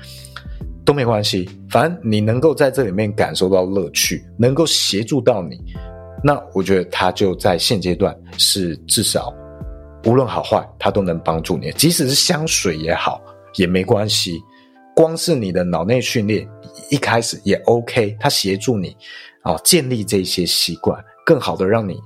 [0.85, 1.49] 都没关系。
[1.71, 5.59] 反正你能够在这里面感受到乐趣，能够协助到你，
[6.23, 9.33] 那我觉得它就在现阶段是至少
[10.05, 11.71] 无论好坏，它都能帮助你。
[11.73, 13.21] 即使是香水也好。
[13.57, 14.41] 也没关系，
[14.95, 16.49] 光是你的脑内训练
[16.89, 18.97] 一开始也 OK，它协助你
[19.43, 20.97] 啊建立这些习惯，
[21.27, 22.01] 更好的让你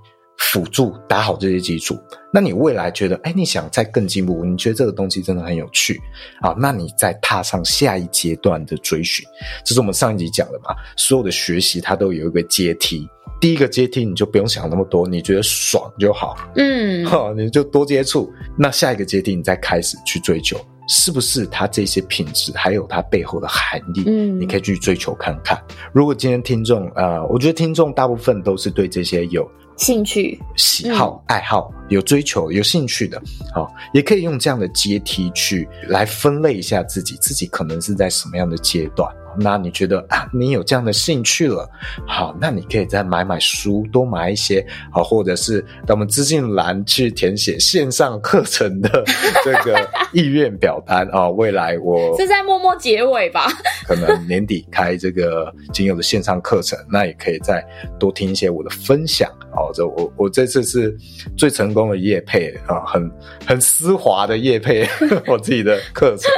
[0.53, 1.99] 辅助打好这些基础。
[2.33, 6.01] 那你未来觉得，哎，你想再更进步，你觉得这个东西真的很有趣
[6.41, 9.25] 啊，那你再踏上下一阶段的追寻。
[9.65, 13.09] 这是我们上一集讲的嘛，所有的学习它都有一个阶梯，
[13.41, 18.33] 第一个阶梯你就不用想那么多，你觉得爽就好，嗯，哈，你就多接触。
[18.59, 20.59] 那下一个阶梯你再开始去追求。
[20.87, 24.05] 是不是它这些品质，还有它背后的含义？
[24.07, 25.59] 嗯，你可以去追求看看。
[25.93, 33.21] 如果今天听众，呃，我觉得听众大部分都是对这些有兴趣、喜好、爱好、有追求、有兴趣的，
[33.55, 39.11] 好，也可以用这样的阶梯去来分类一下自己，自己可能是在什么样的阶段。
[39.39, 41.69] 那你觉得啊， 你有这样的兴趣了，
[42.07, 49.05] 好，那你可以再买买书，多买一些，好，或者是到我们资讯栏去填写线上课程的
[49.45, 51.29] 这个意愿表单啊。
[51.31, 53.47] 未来我是在默默结尾吧？
[53.87, 57.65] 可能年底开这个仅有的线上课程，那也可以再
[57.99, 59.31] 多听一些我的分享。
[59.57, 60.97] 哦，这我我这次是
[61.37, 63.11] 最成功的业配啊，很
[63.47, 64.87] 很丝滑的业配
[65.27, 66.31] 我自己的课程。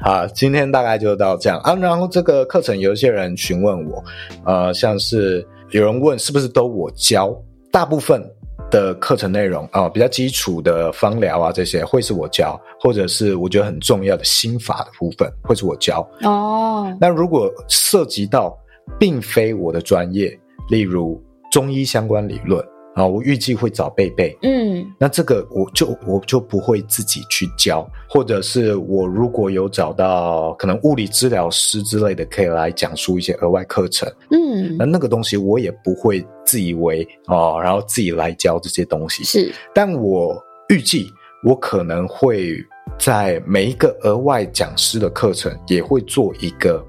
[0.00, 1.74] 好，今天大概就到这样啊。
[1.74, 4.04] 然后这个课程有一些人询问我，
[4.44, 7.36] 呃，像是有人问是不是都我教，
[7.70, 8.22] 大部分
[8.70, 16.06] 的课程内容啊，呃，比较基础的方疗啊这些会是我教，或者是我觉得很重要的心法的部分会是我教。
[16.22, 18.56] 哦，那如果涉及到
[18.98, 20.38] 并非我的专业，
[20.70, 21.22] 例如。
[21.52, 22.62] 中医相关理论
[22.96, 24.34] 啊，我预计会找贝贝。
[24.40, 34.10] 嗯，那这个我就我就不会自己去教，或者是我如果有找到可能物理治疗师之类的，可以来讲述一些额外课程。
[34.30, 39.22] 嗯，那那个东西我也不会自以为哦，然后自己来教这些东西。
[39.24, 41.12] 是，但我预计
[41.44, 42.56] 我可能会
[42.98, 46.82] 在每一个额外讲师的课程也会做一个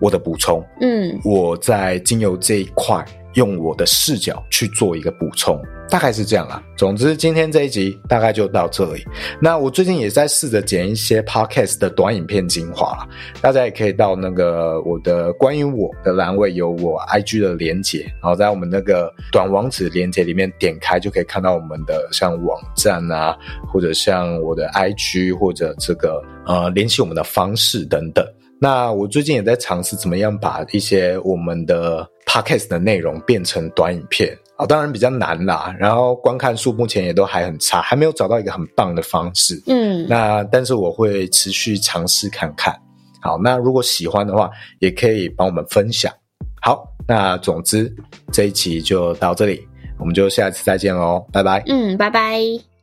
[0.00, 0.64] 我的补充。
[0.80, 3.04] 嗯，我在精油这一块。
[3.34, 6.62] 用我的视角去做一个补充，大概是这样啦。
[6.76, 9.04] 总之，今天这一集大概就到这里。
[9.40, 13.08] 那我最近也在试着剪一些 podcast 的短影片精华啦，
[13.40, 23.36] 大家也可以到那个我的关于我的栏位有我 IG 的连结，然后在我们那个短网址连结里面点开就可以看到我们的像网站啊，
[23.72, 28.24] 或者像我的 IG 或者这个呃联系我们的方式等等。
[28.60, 35.74] 那我最近也在尝试怎么样把一些我们的 podcast 的内容变成短影片啊，当然比较难啦。
[35.78, 39.62] 然后观看数目前也都还很差，还没有找到一个很棒的方式。
[39.66, 42.74] 嗯，那但是我会持续尝试看看。
[43.20, 46.12] 好，那如果喜欢的话，也可以帮我们分享。
[46.62, 47.92] 好，那总之
[48.32, 49.66] 这一期就到这里，
[49.98, 51.62] 我们就下次再见喽，拜拜。
[51.66, 52.73] 嗯，拜拜。